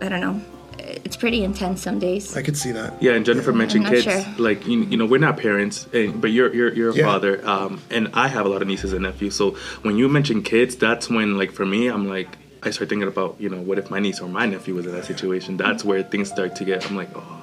I 0.00 0.08
don't 0.08 0.20
know 0.20 0.40
it's 0.78 1.16
pretty 1.16 1.42
intense 1.44 1.82
some 1.82 1.98
days 1.98 2.36
I 2.36 2.42
could 2.42 2.56
see 2.56 2.72
that. 2.72 3.02
Yeah, 3.02 3.12
and 3.12 3.24
Jennifer 3.26 3.52
mentioned 3.52 3.86
kids. 3.86 4.04
sure. 4.04 4.24
Like 4.38 4.66
you, 4.66 4.82
you 4.84 4.96
know, 4.96 5.06
we're 5.06 5.18
not 5.18 5.36
parents, 5.38 5.86
and, 5.92 6.20
but 6.20 6.30
you're 6.30 6.52
you're 6.54 6.72
you're 6.72 6.90
a 6.90 6.94
Yeah. 6.94 7.04
father, 7.04 7.46
um, 7.46 7.80
and 7.90 8.08
I 8.14 8.28
have 8.28 8.44
a 8.46 8.48
lot 8.48 8.62
of 8.62 8.68
nieces 8.68 8.92
and 8.92 9.02
nephews. 9.02 9.34
So 9.34 9.52
when 9.82 9.96
you 9.96 10.08
mention 10.08 10.42
kids, 10.42 10.76
that's 10.76 11.08
when 11.10 11.36
like 11.38 11.52
for 11.52 11.64
me, 11.66 11.88
I'm 11.88 12.08
like 12.08 12.28
I 12.62 12.70
start 12.70 12.88
thinking 12.90 13.08
about 13.08 13.36
you 13.38 13.48
know 13.48 13.60
what 13.60 13.78
if 13.78 13.90
my 13.90 13.98
niece 13.98 14.20
or 14.20 14.28
my 14.28 14.46
nephew 14.46 14.74
was 14.74 14.86
in 14.86 14.92
that 14.92 15.04
situation. 15.04 15.56
That's 15.56 15.84
where 15.84 16.02
things 16.02 16.28
start 16.28 16.54
to 16.56 16.64
get. 16.64 16.88
I'm 16.88 16.96
like, 16.96 17.10
oh, 17.14 17.42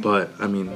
but 0.00 0.30
I 0.40 0.46
mean, 0.46 0.70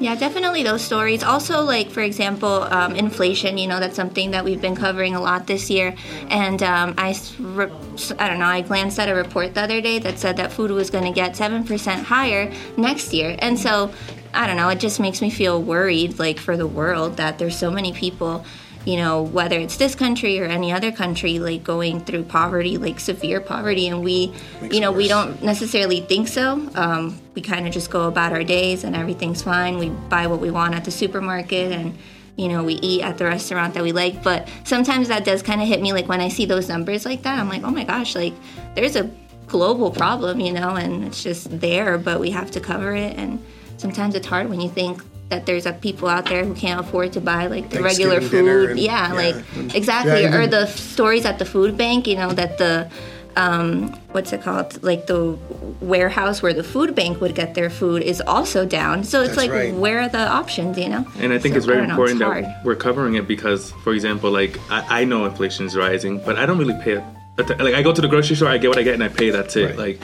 Yeah, 0.00 0.14
definitely 0.14 0.62
those 0.62 0.80
stories. 0.80 1.22
Also, 1.22 1.60
like 1.60 1.90
for 1.90 2.00
example, 2.00 2.62
um, 2.62 2.96
inflation. 2.96 3.58
You 3.58 3.68
know, 3.68 3.80
that's 3.80 3.96
something 3.96 4.30
that 4.30 4.46
we've 4.46 4.60
been 4.60 4.74
covering 4.74 5.14
a 5.14 5.20
lot 5.20 5.46
this 5.46 5.68
year. 5.68 5.94
And 6.30 6.62
um, 6.62 6.94
I, 6.96 7.14
re- 7.38 7.70
I 8.18 8.28
don't 8.28 8.38
know. 8.38 8.46
I 8.46 8.62
glanced 8.62 8.98
at 8.98 9.10
a 9.10 9.14
report 9.14 9.52
the 9.52 9.60
other 9.60 9.82
day 9.82 9.98
that 9.98 10.18
said 10.18 10.38
that 10.38 10.52
food 10.52 10.70
was 10.70 10.88
going 10.88 11.04
to 11.04 11.12
get 11.12 11.36
seven 11.36 11.64
percent 11.64 12.06
higher 12.06 12.50
next 12.78 13.12
year. 13.12 13.36
And 13.40 13.58
so, 13.58 13.92
I 14.32 14.46
don't 14.46 14.56
know. 14.56 14.70
It 14.70 14.80
just 14.80 15.00
makes 15.00 15.20
me 15.20 15.28
feel 15.28 15.60
worried, 15.62 16.18
like 16.18 16.38
for 16.38 16.56
the 16.56 16.66
world, 16.66 17.18
that 17.18 17.38
there's 17.38 17.58
so 17.58 17.70
many 17.70 17.92
people. 17.92 18.44
You 18.84 18.96
know, 18.96 19.22
whether 19.22 19.58
it's 19.58 19.76
this 19.76 19.94
country 19.94 20.40
or 20.40 20.46
any 20.46 20.72
other 20.72 20.90
country, 20.90 21.38
like 21.38 21.62
going 21.62 22.00
through 22.00 22.24
poverty, 22.24 22.78
like 22.78 22.98
severe 22.98 23.40
poverty, 23.40 23.88
and 23.88 24.02
we, 24.02 24.32
Makes 24.60 24.74
you 24.74 24.80
know, 24.80 24.90
we 24.90 25.06
don't 25.06 25.20
don't 25.30 25.42
necessarily 25.42 26.00
think 26.00 26.28
so. 26.28 26.68
Um, 26.74 27.20
we 27.34 27.42
kind 27.42 27.66
of 27.66 27.72
just 27.72 27.90
go 27.90 28.08
about 28.08 28.32
our 28.32 28.44
days 28.44 28.84
and 28.84 28.96
everything's 28.96 29.42
fine. 29.42 29.78
We 29.78 29.88
buy 29.88 30.26
what 30.26 30.40
we 30.40 30.50
want 30.50 30.74
at 30.74 30.84
the 30.84 30.90
supermarket 30.90 31.72
and 31.72 31.96
you 32.36 32.48
know 32.48 32.64
we 32.64 32.74
eat 32.74 33.02
at 33.02 33.18
the 33.18 33.24
restaurant 33.24 33.74
that 33.74 33.82
we 33.82 33.92
like. 33.92 34.22
But 34.22 34.48
sometimes 34.64 35.08
that 35.08 35.24
does 35.24 35.42
kind 35.42 35.60
of 35.60 35.68
hit 35.68 35.80
me 35.80 35.92
like 35.92 36.08
when 36.08 36.20
I 36.20 36.28
see 36.28 36.46
those 36.46 36.68
numbers 36.68 37.04
like 37.04 37.22
that. 37.22 37.38
I'm 37.38 37.48
like, 37.48 37.62
oh 37.62 37.70
my 37.70 37.84
gosh, 37.84 38.14
like 38.14 38.34
there's 38.74 38.96
a 38.96 39.10
global 39.46 39.90
problem, 39.90 40.40
you 40.40 40.52
know, 40.52 40.76
and 40.76 41.04
it's 41.04 41.22
just 41.22 41.60
there, 41.60 41.98
but 41.98 42.20
we 42.20 42.30
have 42.30 42.50
to 42.52 42.60
cover 42.60 42.94
it. 42.94 43.16
And 43.16 43.42
sometimes 43.78 44.14
it's 44.14 44.26
hard 44.26 44.48
when 44.48 44.60
you 44.60 44.68
think 44.68 45.02
that 45.30 45.46
there's 45.46 45.64
uh, 45.66 45.72
people 45.74 46.08
out 46.08 46.26
there 46.26 46.44
who 46.44 46.54
can't 46.54 46.80
afford 46.80 47.12
to 47.14 47.20
buy 47.20 47.46
like 47.46 47.70
the 47.70 47.82
regular 47.82 48.20
food. 48.20 48.70
and- 48.70 48.78
yeah, 48.80 49.08
yeah, 49.08 49.14
like 49.14 49.74
exactly. 49.74 50.22
yeah, 50.22 50.36
or 50.36 50.46
the 50.46 50.66
stories 50.66 51.24
at 51.24 51.38
the 51.38 51.44
food 51.44 51.76
bank, 51.76 52.06
you 52.06 52.16
know, 52.16 52.30
that 52.32 52.58
the 52.58 52.90
um, 53.36 53.92
what's 54.10 54.32
it 54.32 54.42
called? 54.42 54.82
Like 54.82 55.06
the 55.06 55.38
warehouse 55.80 56.42
where 56.42 56.52
the 56.52 56.64
food 56.64 56.94
bank 56.96 57.20
would 57.20 57.34
get 57.36 57.54
their 57.54 57.70
food 57.70 58.02
is 58.02 58.20
also 58.20 58.66
down. 58.66 59.04
So 59.04 59.20
it's 59.20 59.36
That's 59.36 59.38
like, 59.38 59.50
right. 59.52 59.72
where 59.74 60.00
are 60.00 60.08
the 60.08 60.26
options? 60.28 60.76
You 60.76 60.88
know? 60.88 61.06
and 61.18 61.32
I 61.32 61.38
think 61.38 61.54
So, 61.54 61.58
it's 61.58 61.66
very 61.66 61.78
don't 61.78 61.88
know, 61.88 61.94
important 61.94 62.20
it's 62.20 62.48
that 62.48 62.64
we're 62.64 62.74
covering 62.74 63.14
it 63.14 63.28
because, 63.28 63.70
for 63.84 63.92
example, 63.92 64.30
like 64.32 64.58
I, 64.68 65.02
I 65.02 65.04
know 65.04 65.26
inflation 65.26 65.64
is 65.66 65.76
rising, 65.76 66.18
but 66.26 66.36
I 66.38 66.44
don't 66.44 66.58
really 66.58 66.78
pay. 66.82 67.02
atten- 67.38 67.58
Like 67.58 67.74
I 67.74 67.82
go 67.82 67.92
to 67.92 68.00
the 68.00 68.08
grocery 68.08 68.34
store, 68.34 68.48
I 68.48 68.58
get 68.58 68.68
what 68.68 68.78
I 68.78 68.82
get, 68.82 68.94
and 68.94 69.04
I 69.04 69.08
pay. 69.08 69.30
That's 69.30 69.54
it. 69.56 69.66
Right. 69.66 69.78
Like. 69.78 70.00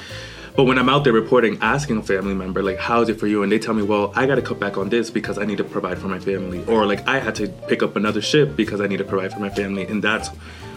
But 0.56 0.64
when 0.64 0.78
I'm 0.78 0.88
out 0.88 1.04
there 1.04 1.12
reporting, 1.12 1.58
asking 1.60 1.98
a 1.98 2.02
family 2.02 2.34
member, 2.34 2.62
like, 2.62 2.78
how's 2.78 3.08
it 3.10 3.20
for 3.20 3.26
you? 3.26 3.42
And 3.42 3.52
they 3.52 3.58
tell 3.58 3.74
me, 3.74 3.82
well, 3.82 4.10
I 4.16 4.24
got 4.26 4.36
to 4.36 4.42
cut 4.42 4.58
back 4.58 4.78
on 4.78 4.88
this 4.88 5.10
because 5.10 5.36
I 5.38 5.44
need 5.44 5.58
to 5.58 5.64
provide 5.64 5.98
for 5.98 6.08
my 6.08 6.18
family. 6.18 6.64
Or, 6.64 6.86
like, 6.86 7.06
I 7.06 7.18
had 7.18 7.34
to 7.36 7.48
pick 7.68 7.82
up 7.82 7.94
another 7.96 8.22
ship 8.22 8.56
because 8.56 8.80
I 8.80 8.86
need 8.86 8.96
to 8.98 9.04
provide 9.04 9.32
for 9.32 9.40
my 9.40 9.50
family. 9.50 9.86
And 9.86 10.02
that's 10.02 10.28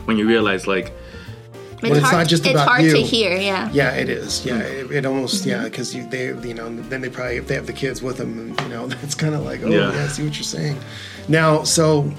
when 0.06 0.18
you 0.18 0.28
realize, 0.28 0.68
like, 0.68 0.92
It's, 1.82 1.92
it's 1.96 2.00
hard, 2.02 2.13
not 2.18 2.28
just 2.28 2.46
it's 2.46 2.56
about 2.56 2.68
hard 2.68 2.84
you. 2.84 2.92
to 2.92 3.02
hear, 3.02 3.38
yeah. 3.38 3.70
Yeah, 3.72 3.92
it 3.94 4.10
is. 4.10 4.46
Yeah, 4.46 4.60
it, 4.60 4.92
it 4.92 5.06
almost 5.06 5.42
Mm-hmm. 5.44 5.50
yeah 5.50 5.63
because 5.63 5.96
you 5.96 6.06
they 6.10 6.26
you 6.46 6.54
know 6.54 6.68
then 6.89 7.00
they 7.00 7.08
probably 7.10 7.38
if 7.38 7.48
they 7.48 7.56
have 7.56 7.68
the 7.68 7.72
kids 7.84 8.02
with 8.02 8.18
them 8.18 8.54
you 8.63 8.68
know 8.68 8.89
it's 9.02 9.15
kind 9.15 9.34
of 9.34 9.46
like 9.46 9.62
oh 9.63 9.70
Yeah. 9.70 9.94
yeah. 9.94 10.04
I 10.04 10.08
see 10.08 10.24
what 10.26 10.36
you're 10.36 10.44
saying. 10.44 10.78
Now 11.30 11.63
so 11.63 12.12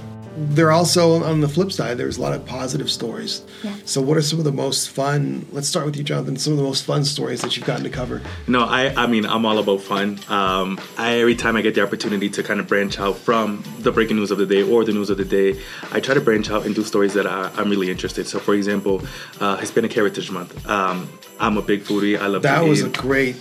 they're 0.42 0.72
also 0.72 1.22
on 1.22 1.40
the 1.42 1.48
flip 1.48 1.70
side. 1.70 1.98
There's 1.98 2.16
a 2.16 2.22
lot 2.22 2.32
of 2.32 2.46
positive 2.46 2.90
stories. 2.90 3.42
Yeah. 3.62 3.74
So 3.84 4.00
what 4.00 4.16
are 4.16 4.22
some 4.22 4.38
of 4.38 4.44
the 4.46 4.52
most 4.52 4.88
fun? 4.90 5.44
Let's 5.52 5.68
start 5.68 5.84
with 5.84 5.96
you, 5.96 6.02
Jonathan. 6.02 6.36
Some 6.38 6.54
of 6.54 6.56
the 6.56 6.62
most 6.64 6.84
fun 6.84 7.04
stories 7.04 7.42
that 7.42 7.56
you've 7.56 7.66
gotten 7.66 7.84
to 7.84 7.90
cover. 7.90 8.22
No, 8.48 8.60
I, 8.64 8.94
I 8.96 9.06
mean, 9.06 9.26
I'm 9.26 9.44
all 9.44 9.58
about 9.58 9.82
fun. 9.82 10.18
Um, 10.28 10.80
I, 10.96 11.18
every 11.18 11.34
time 11.34 11.56
I 11.56 11.62
get 11.62 11.74
the 11.74 11.82
opportunity 11.82 12.30
to 12.30 12.42
kind 12.42 12.58
of 12.58 12.66
branch 12.66 12.98
out 12.98 13.16
from 13.18 13.62
the 13.80 13.92
breaking 13.92 14.16
news 14.16 14.30
of 14.30 14.38
the 14.38 14.46
day 14.46 14.62
or 14.62 14.84
the 14.84 14.92
news 14.92 15.10
of 15.10 15.18
the 15.18 15.24
day, 15.26 15.60
I 15.92 16.00
try 16.00 16.14
to 16.14 16.20
branch 16.22 16.50
out 16.50 16.64
and 16.64 16.74
do 16.74 16.84
stories 16.84 17.12
that 17.14 17.26
I, 17.26 17.50
I'm 17.56 17.68
really 17.68 17.90
interested. 17.90 18.26
So, 18.26 18.38
for 18.38 18.54
example, 18.54 19.02
uh, 19.40 19.56
Hispanic 19.58 19.92
Heritage 19.92 20.30
Month. 20.30 20.66
Um, 20.66 21.08
I'm 21.38 21.56
a 21.58 21.62
big 21.62 21.82
foodie. 21.82 22.18
I 22.18 22.26
love 22.28 22.42
That 22.42 22.60
to 22.60 22.66
was 22.66 22.80
eat. 22.82 22.86
a 22.96 23.00
great. 23.00 23.36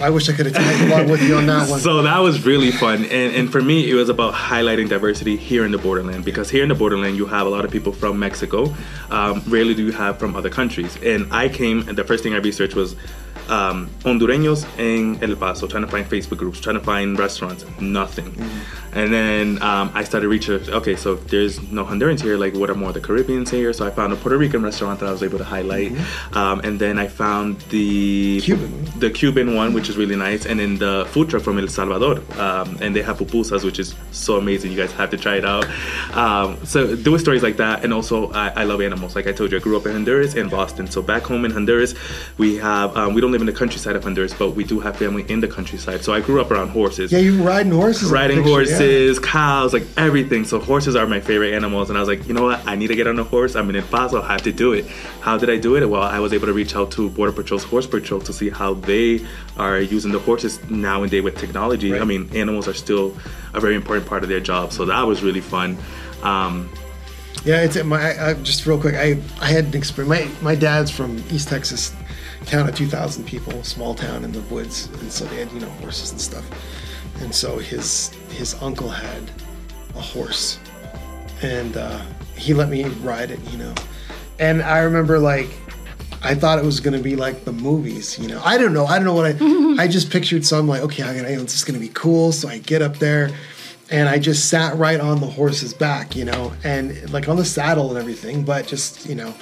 I 0.00 0.10
wish 0.10 0.28
I 0.28 0.32
could 0.32 0.46
have 0.46 0.54
tagged 0.54 0.90
along 0.90 1.10
with 1.10 1.22
you 1.22 1.36
on 1.36 1.46
that 1.46 1.68
one. 1.68 1.80
So 1.86 2.02
that 2.02 2.18
was 2.18 2.44
really 2.44 2.70
fun, 2.70 3.04
and 3.04 3.34
and 3.34 3.50
for 3.50 3.62
me, 3.62 3.90
it 3.90 3.94
was 3.94 4.08
about 4.08 4.34
highlighting 4.34 4.88
diversity 4.88 5.36
here 5.36 5.64
in 5.64 5.72
the 5.72 5.78
borderland 5.78 6.24
because 6.24 6.50
here 6.50 6.62
in 6.62 6.68
the 6.68 6.74
borderland, 6.74 7.16
you 7.16 7.26
have 7.26 7.46
a 7.46 7.50
lot 7.50 7.64
of 7.64 7.70
people 7.70 7.92
from 7.92 8.18
Mexico. 8.18 8.74
Um, 9.10 9.42
rarely 9.46 9.74
do 9.74 9.84
you 9.84 9.92
have 9.92 10.18
from 10.18 10.36
other 10.36 10.50
countries, 10.50 10.96
and 11.02 11.32
I 11.32 11.48
came, 11.48 11.88
and 11.88 11.96
the 11.96 12.04
first 12.04 12.22
thing 12.22 12.34
I 12.34 12.38
researched 12.38 12.74
was 12.74 12.96
um, 13.48 13.88
Hondureños 14.00 14.66
in 14.78 15.22
El 15.22 15.36
Paso, 15.36 15.66
trying 15.66 15.84
to 15.84 15.90
find 15.90 16.06
Facebook 16.06 16.38
groups, 16.38 16.60
trying 16.60 16.78
to 16.78 16.84
find 16.84 17.18
restaurants, 17.18 17.64
nothing. 17.80 18.32
Mm-hmm. 18.32 18.96
And 18.96 19.12
then 19.12 19.62
um, 19.62 19.90
I 19.94 20.04
started 20.04 20.28
reaching, 20.28 20.54
okay, 20.70 20.96
so 20.96 21.12
if 21.14 21.26
there's 21.28 21.60
no 21.70 21.84
Hondurans 21.84 22.22
here, 22.22 22.38
like 22.38 22.54
what 22.54 22.70
are 22.70 22.74
more 22.74 22.92
the 22.92 23.00
Caribbeans 23.00 23.50
here? 23.50 23.74
So 23.74 23.86
I 23.86 23.90
found 23.90 24.14
a 24.14 24.16
Puerto 24.16 24.38
Rican 24.38 24.62
restaurant 24.62 25.00
that 25.00 25.06
I 25.06 25.12
was 25.12 25.22
able 25.22 25.36
to 25.36 25.44
highlight. 25.44 25.92
Mm-hmm. 25.92 26.38
Um, 26.38 26.60
and 26.60 26.80
then 26.80 26.98
I 26.98 27.06
found 27.06 27.60
the 27.68 28.40
Cuban. 28.40 28.84
the 28.98 29.10
Cuban 29.10 29.54
one, 29.54 29.74
which 29.74 29.90
is 29.90 29.98
really 29.98 30.16
nice. 30.16 30.46
And 30.46 30.58
then 30.58 30.78
the 30.78 31.06
food 31.10 31.28
truck 31.28 31.42
from 31.42 31.58
El 31.58 31.68
Salvador. 31.68 32.22
Um, 32.40 32.78
and 32.80 32.96
they 32.96 33.02
have 33.02 33.18
pupusas, 33.18 33.64
which 33.64 33.78
is 33.78 33.94
so 34.12 34.36
amazing. 34.38 34.70
You 34.70 34.78
guys 34.78 34.92
have 34.92 35.10
to 35.10 35.18
try 35.18 35.36
it 35.36 35.44
out. 35.44 35.66
Um, 36.16 36.64
so 36.64 36.96
doing 36.96 37.18
stories 37.18 37.42
like 37.42 37.58
that. 37.58 37.84
And 37.84 37.92
also, 37.92 38.32
I, 38.32 38.48
I, 38.48 38.64
love 38.64 38.80
animals. 38.80 39.14
Like 39.14 39.26
I 39.26 39.32
told 39.32 39.52
you, 39.52 39.58
I 39.58 39.60
grew 39.60 39.76
up 39.76 39.84
in 39.84 39.92
Honduras 39.92 40.34
and 40.36 40.50
Boston. 40.50 40.86
So 40.86 41.02
back 41.02 41.22
home 41.24 41.44
in 41.44 41.50
Honduras, 41.50 41.94
we 42.38 42.56
have, 42.56 42.96
um, 42.96 43.12
we 43.12 43.20
don't 43.20 43.25
live 43.30 43.40
in 43.40 43.46
the 43.46 43.52
countryside 43.52 43.96
of 43.96 44.04
Honduras, 44.04 44.34
but 44.34 44.50
we 44.50 44.64
do 44.64 44.80
have 44.80 44.96
family 44.96 45.24
in 45.28 45.40
the 45.40 45.48
countryside. 45.48 46.02
So 46.02 46.12
I 46.12 46.20
grew 46.20 46.40
up 46.40 46.50
around 46.50 46.68
horses. 46.68 47.12
Yeah, 47.12 47.18
you 47.18 47.42
riding 47.42 47.72
horses. 47.72 48.10
Riding 48.10 48.42
horses, 48.42 49.18
yeah. 49.18 49.26
cows, 49.26 49.72
like 49.72 49.86
everything. 49.96 50.44
So 50.44 50.60
horses 50.60 50.96
are 50.96 51.06
my 51.06 51.20
favorite 51.20 51.54
animals. 51.54 51.88
And 51.90 51.96
I 51.96 52.00
was 52.00 52.08
like, 52.08 52.26
you 52.26 52.34
know 52.34 52.44
what? 52.44 52.66
I 52.66 52.76
need 52.76 52.88
to 52.88 52.96
get 52.96 53.06
on 53.06 53.18
a 53.18 53.24
horse. 53.24 53.56
I'm 53.56 53.68
in 53.70 53.76
El 53.76 53.86
Paso. 53.86 54.22
I 54.22 54.32
have 54.32 54.42
to 54.42 54.52
do 54.52 54.72
it. 54.72 54.86
How 55.20 55.36
did 55.38 55.50
I 55.50 55.56
do 55.56 55.76
it? 55.76 55.88
Well, 55.88 56.02
I 56.02 56.18
was 56.18 56.32
able 56.32 56.46
to 56.46 56.52
reach 56.52 56.74
out 56.76 56.90
to 56.92 57.10
Border 57.10 57.32
Patrol's 57.32 57.64
Horse 57.64 57.86
Patrol 57.86 58.20
to 58.20 58.32
see 58.32 58.50
how 58.50 58.74
they 58.74 59.24
are 59.56 59.80
using 59.80 60.12
the 60.12 60.18
horses 60.18 60.58
nowadays 60.70 61.22
with 61.22 61.36
technology. 61.36 61.92
Right. 61.92 62.00
I 62.00 62.04
mean, 62.04 62.30
animals 62.34 62.68
are 62.68 62.74
still 62.74 63.16
a 63.54 63.60
very 63.60 63.74
important 63.74 64.06
part 64.06 64.22
of 64.22 64.28
their 64.28 64.40
job. 64.40 64.72
So 64.72 64.84
that 64.84 65.02
was 65.02 65.22
really 65.22 65.40
fun. 65.40 65.76
Um, 66.22 66.70
yeah, 67.44 67.62
it's 67.62 67.82
my 67.84 68.30
I, 68.30 68.34
just 68.34 68.66
real 68.66 68.80
quick. 68.80 68.96
I 68.96 69.18
I 69.40 69.46
had 69.46 69.66
an 69.66 69.76
experience. 69.76 70.42
My 70.42 70.52
my 70.52 70.54
dad's 70.56 70.90
from 70.90 71.22
East 71.30 71.48
Texas, 71.48 71.94
town 72.46 72.68
of 72.68 72.74
2,000 72.74 73.24
people, 73.24 73.62
small 73.64 73.94
town 73.94 74.24
in 74.24 74.32
the 74.32 74.40
woods, 74.42 74.88
and 75.00 75.12
so 75.12 75.24
they 75.26 75.36
had 75.36 75.52
you 75.52 75.60
know 75.60 75.68
horses 75.80 76.12
and 76.12 76.20
stuff. 76.20 76.44
And 77.20 77.34
so 77.34 77.58
his 77.58 78.10
his 78.30 78.54
uncle 78.62 78.88
had 78.88 79.22
a 79.94 80.00
horse, 80.00 80.58
and 81.42 81.76
uh, 81.76 82.00
he 82.36 82.54
let 82.54 82.68
me 82.68 82.84
ride 82.84 83.30
it, 83.30 83.40
you 83.50 83.58
know. 83.58 83.74
And 84.38 84.62
I 84.62 84.80
remember 84.80 85.18
like 85.18 85.48
I 86.22 86.34
thought 86.34 86.58
it 86.58 86.64
was 86.64 86.80
gonna 86.80 87.00
be 87.00 87.16
like 87.16 87.44
the 87.44 87.52
movies, 87.52 88.18
you 88.18 88.28
know. 88.28 88.40
I 88.44 88.58
don't 88.58 88.72
know. 88.72 88.86
I 88.86 88.96
don't 88.98 89.04
know 89.04 89.14
what 89.14 89.26
I. 89.26 89.82
I 89.82 89.88
just 89.88 90.10
pictured 90.10 90.44
some 90.44 90.68
like, 90.68 90.82
okay, 90.82 91.02
I'm 91.02 91.16
gonna, 91.16 91.28
it's 91.28 91.52
just 91.52 91.66
gonna 91.66 91.78
be 91.78 91.90
cool. 91.90 92.32
So 92.32 92.48
I 92.48 92.58
get 92.58 92.82
up 92.82 92.96
there, 92.96 93.30
and 93.90 94.08
I 94.08 94.18
just 94.18 94.48
sat 94.48 94.76
right 94.76 95.00
on 95.00 95.20
the 95.20 95.26
horse's 95.26 95.72
back, 95.72 96.16
you 96.16 96.24
know, 96.24 96.52
and 96.64 97.10
like 97.12 97.28
on 97.28 97.36
the 97.36 97.44
saddle 97.44 97.90
and 97.90 97.98
everything, 97.98 98.44
but 98.44 98.66
just 98.66 99.06
you 99.06 99.14
know, 99.14 99.34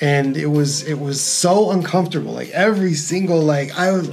and 0.00 0.36
it 0.36 0.46
was 0.46 0.86
it 0.86 0.98
was 0.98 1.20
so 1.20 1.70
uncomfortable. 1.70 2.32
Like 2.32 2.50
every 2.50 2.94
single 2.94 3.40
like 3.40 3.76
I 3.78 3.92
was, 3.92 4.08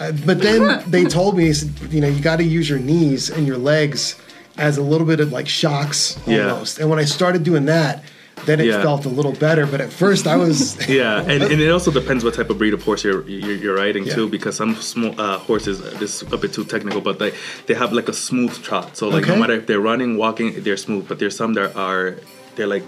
uh, 0.00 0.12
but 0.24 0.40
then 0.40 0.82
they 0.90 1.04
told 1.04 1.36
me, 1.36 1.52
you 1.90 2.00
know, 2.00 2.08
you 2.08 2.22
got 2.22 2.36
to 2.36 2.44
use 2.44 2.68
your 2.68 2.78
knees 2.78 3.30
and 3.30 3.46
your 3.46 3.58
legs 3.58 4.20
as 4.56 4.76
a 4.76 4.82
little 4.82 5.06
bit 5.06 5.20
of 5.20 5.32
like 5.32 5.48
shocks 5.48 6.16
almost. 6.26 6.78
Yeah. 6.78 6.82
And 6.82 6.90
when 6.90 6.98
I 6.98 7.04
started 7.04 7.44
doing 7.44 7.66
that, 7.66 8.02
then 8.44 8.60
it 8.60 8.66
yeah. 8.66 8.82
felt 8.82 9.04
a 9.04 9.08
little 9.08 9.32
better. 9.32 9.66
But 9.66 9.80
at 9.80 9.92
first, 9.92 10.26
I 10.26 10.36
was 10.36 10.88
yeah, 11.00 11.20
and, 11.20 11.42
and 11.42 11.60
it 11.60 11.70
also 11.70 11.90
depends 11.90 12.24
what 12.24 12.34
type 12.34 12.50
of 12.50 12.58
breed 12.58 12.74
of 12.74 12.82
horse 12.82 13.04
you're 13.04 13.26
you're, 13.28 13.56
you're 13.56 13.76
riding 13.76 14.04
yeah. 14.04 14.14
too, 14.14 14.28
because 14.28 14.56
some 14.56 14.76
small 14.76 15.20
uh, 15.20 15.38
horses 15.38 15.80
this 15.98 16.22
is 16.22 16.32
a 16.32 16.36
bit 16.36 16.52
too 16.52 16.64
technical, 16.64 17.00
but 17.00 17.18
they 17.18 17.32
they 17.66 17.74
have 17.74 17.92
like 17.92 18.08
a 18.08 18.12
smooth 18.12 18.54
trot. 18.62 18.96
So 18.96 19.08
like 19.08 19.24
okay. 19.24 19.34
no 19.34 19.40
matter 19.40 19.54
if 19.54 19.66
they're 19.66 19.80
running, 19.80 20.16
walking, 20.16 20.62
they're 20.62 20.76
smooth. 20.76 21.08
But 21.08 21.18
there's 21.18 21.36
some 21.36 21.54
that 21.54 21.74
are 21.76 22.16
they're 22.54 22.68
like 22.68 22.84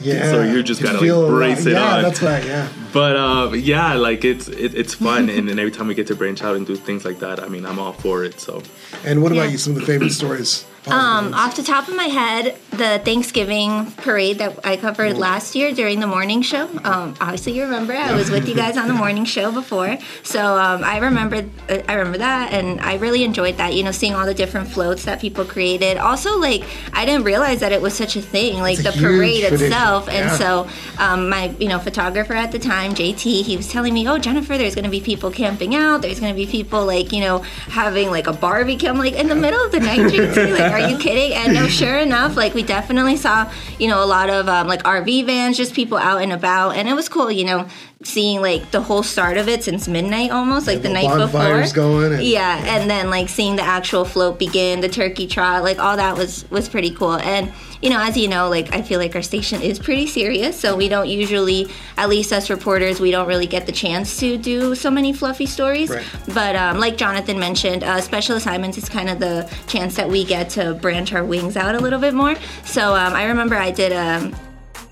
yeah. 0.00 0.30
So 0.30 0.42
you're 0.42 0.62
just 0.62 0.82
gotta 0.82 0.98
like 0.98 1.30
brace 1.30 1.66
it 1.66 1.72
yeah, 1.72 1.96
on. 1.96 2.02
that's 2.02 2.22
right. 2.22 2.44
Yeah. 2.44 2.68
But 2.92 3.16
um, 3.16 3.54
yeah, 3.54 3.94
like 3.94 4.24
it's 4.24 4.48
it, 4.48 4.74
it's 4.74 4.94
fun, 4.94 5.28
and, 5.28 5.48
and 5.48 5.58
every 5.58 5.72
time 5.72 5.88
we 5.88 5.94
get 5.94 6.06
to 6.08 6.14
branch 6.14 6.42
out 6.42 6.56
and 6.56 6.66
do 6.66 6.76
things 6.76 7.04
like 7.04 7.18
that, 7.20 7.42
I 7.42 7.48
mean, 7.48 7.66
I'm 7.66 7.78
all 7.78 7.92
for 7.92 8.24
it. 8.24 8.40
So. 8.40 8.62
And 9.04 9.22
what 9.22 9.32
about 9.32 9.50
you? 9.50 9.58
Some 9.58 9.74
of 9.74 9.80
the 9.80 9.86
favorite 9.86 10.10
stories. 10.10 10.66
Um, 10.86 11.32
off 11.32 11.56
the 11.56 11.62
top 11.62 11.88
of 11.88 11.96
my 11.96 12.04
head, 12.04 12.58
the 12.70 13.00
Thanksgiving 13.04 13.90
parade 13.92 14.38
that 14.38 14.66
I 14.66 14.76
covered 14.76 15.16
last 15.16 15.54
year 15.54 15.72
during 15.72 16.00
the 16.00 16.06
morning 16.06 16.42
show. 16.42 16.68
Um, 16.84 17.14
obviously, 17.20 17.52
you 17.52 17.62
remember 17.62 17.94
I 17.94 18.14
was 18.14 18.30
with 18.30 18.46
you 18.48 18.54
guys 18.54 18.76
on 18.76 18.88
the 18.88 18.94
morning 18.94 19.24
show 19.24 19.50
before, 19.50 19.96
so 20.22 20.58
um, 20.58 20.84
I 20.84 20.98
remember 20.98 21.36
uh, 21.70 21.82
I 21.88 21.94
remember 21.94 22.18
that, 22.18 22.52
and 22.52 22.80
I 22.80 22.96
really 22.96 23.24
enjoyed 23.24 23.56
that. 23.56 23.72
You 23.74 23.82
know, 23.82 23.92
seeing 23.92 24.14
all 24.14 24.26
the 24.26 24.34
different 24.34 24.68
floats 24.68 25.04
that 25.06 25.20
people 25.20 25.44
created. 25.46 25.96
Also, 25.96 26.38
like 26.38 26.64
I 26.92 27.06
didn't 27.06 27.24
realize 27.24 27.60
that 27.60 27.72
it 27.72 27.80
was 27.80 27.94
such 27.94 28.16
a 28.16 28.22
thing, 28.22 28.58
like 28.58 28.78
the 28.78 28.92
parade 28.92 29.44
itself. 29.44 30.08
And 30.08 30.30
so, 30.32 30.68
um, 30.98 31.30
my 31.30 31.48
you 31.58 31.68
know 31.68 31.78
photographer 31.78 32.34
at 32.34 32.52
the 32.52 32.58
time, 32.58 32.94
JT, 32.94 33.42
he 33.42 33.56
was 33.56 33.68
telling 33.68 33.94
me, 33.94 34.06
"Oh, 34.06 34.18
Jennifer, 34.18 34.58
there's 34.58 34.74
going 34.74 34.84
to 34.84 34.90
be 34.90 35.00
people 35.00 35.30
camping 35.30 35.74
out. 35.74 36.02
There's 36.02 36.20
going 36.20 36.34
to 36.34 36.36
be 36.36 36.46
people 36.46 36.84
like 36.84 37.10
you 37.12 37.20
know 37.20 37.38
having 37.68 38.10
like 38.10 38.26
a 38.26 38.34
barbecue." 38.34 38.88
I'm 38.90 38.98
like 38.98 39.14
in 39.14 39.28
the 39.28 39.34
middle 39.34 39.64
of 39.64 39.72
the 39.72 39.80
night, 39.80 40.00
JT, 40.00 40.52
like 40.58 40.73
are 40.74 40.88
you 40.90 40.98
kidding? 41.06 41.32
And 41.34 41.54
no, 41.54 41.68
sure 41.68 41.98
enough, 41.98 42.36
like 42.36 42.54
we 42.54 42.62
definitely 42.62 43.16
saw, 43.16 43.50
you 43.78 43.88
know, 43.88 44.02
a 44.02 44.06
lot 44.06 44.30
of 44.30 44.48
um, 44.48 44.66
like 44.66 44.82
RV 44.82 45.26
vans, 45.26 45.56
just 45.56 45.74
people 45.74 45.98
out 45.98 46.22
and 46.22 46.32
about, 46.32 46.76
and 46.76 46.88
it 46.88 46.94
was 46.94 47.08
cool, 47.08 47.30
you 47.30 47.44
know, 47.44 47.66
seeing 48.04 48.40
like 48.40 48.70
the 48.70 48.80
whole 48.80 49.02
start 49.02 49.36
of 49.36 49.48
it 49.48 49.64
since 49.64 49.88
midnight 49.88 50.30
almost, 50.30 50.66
like 50.66 50.76
yeah, 50.76 50.82
the, 50.82 50.88
the 50.88 50.94
night 50.94 51.18
before. 51.18 51.74
going. 51.74 52.12
And, 52.12 52.22
yeah, 52.22 52.58
yeah, 52.58 52.76
and 52.76 52.88
then 52.88 53.10
like 53.10 53.28
seeing 53.28 53.56
the 53.56 53.62
actual 53.62 54.04
float 54.04 54.38
begin, 54.38 54.80
the 54.80 54.88
turkey 54.88 55.26
trot, 55.26 55.62
like 55.62 55.78
all 55.78 55.96
that 55.96 56.16
was 56.16 56.48
was 56.50 56.68
pretty 56.68 56.90
cool. 56.90 57.14
And 57.14 57.52
you 57.80 57.90
know, 57.90 58.00
as 58.00 58.16
you 58.16 58.28
know, 58.28 58.48
like 58.48 58.74
I 58.74 58.82
feel 58.82 58.98
like 58.98 59.14
our 59.14 59.22
station 59.22 59.60
is 59.60 59.78
pretty 59.78 60.06
serious, 60.06 60.58
so 60.58 60.76
we 60.76 60.88
don't 60.88 61.08
usually, 61.08 61.68
at 61.96 62.08
least 62.08 62.32
us 62.32 62.48
reporters, 62.48 63.00
we 63.00 63.10
don't 63.10 63.26
really 63.26 63.46
get 63.46 63.66
the 63.66 63.72
chance 63.72 64.18
to 64.20 64.38
do 64.38 64.74
so 64.74 64.90
many 64.90 65.12
fluffy 65.12 65.46
stories. 65.46 65.90
Right. 65.90 66.04
But 66.32 66.56
um, 66.56 66.78
like 66.78 66.96
Jonathan 66.96 67.38
mentioned, 67.38 67.84
uh, 67.84 68.00
special 68.00 68.36
assignments 68.36 68.78
is 68.78 68.88
kind 68.88 69.10
of 69.10 69.18
the 69.18 69.50
chance 69.66 69.96
that 69.96 70.08
we 70.08 70.24
get 70.24 70.48
to 70.50 70.74
branch 70.74 71.12
our 71.12 71.24
wings 71.24 71.56
out 71.56 71.74
a 71.74 71.78
little 71.78 72.00
bit 72.00 72.14
more. 72.14 72.36
So 72.64 72.94
um, 72.94 73.12
I 73.12 73.24
remember 73.24 73.56
I 73.56 73.70
did 73.70 73.92
a 73.92 74.32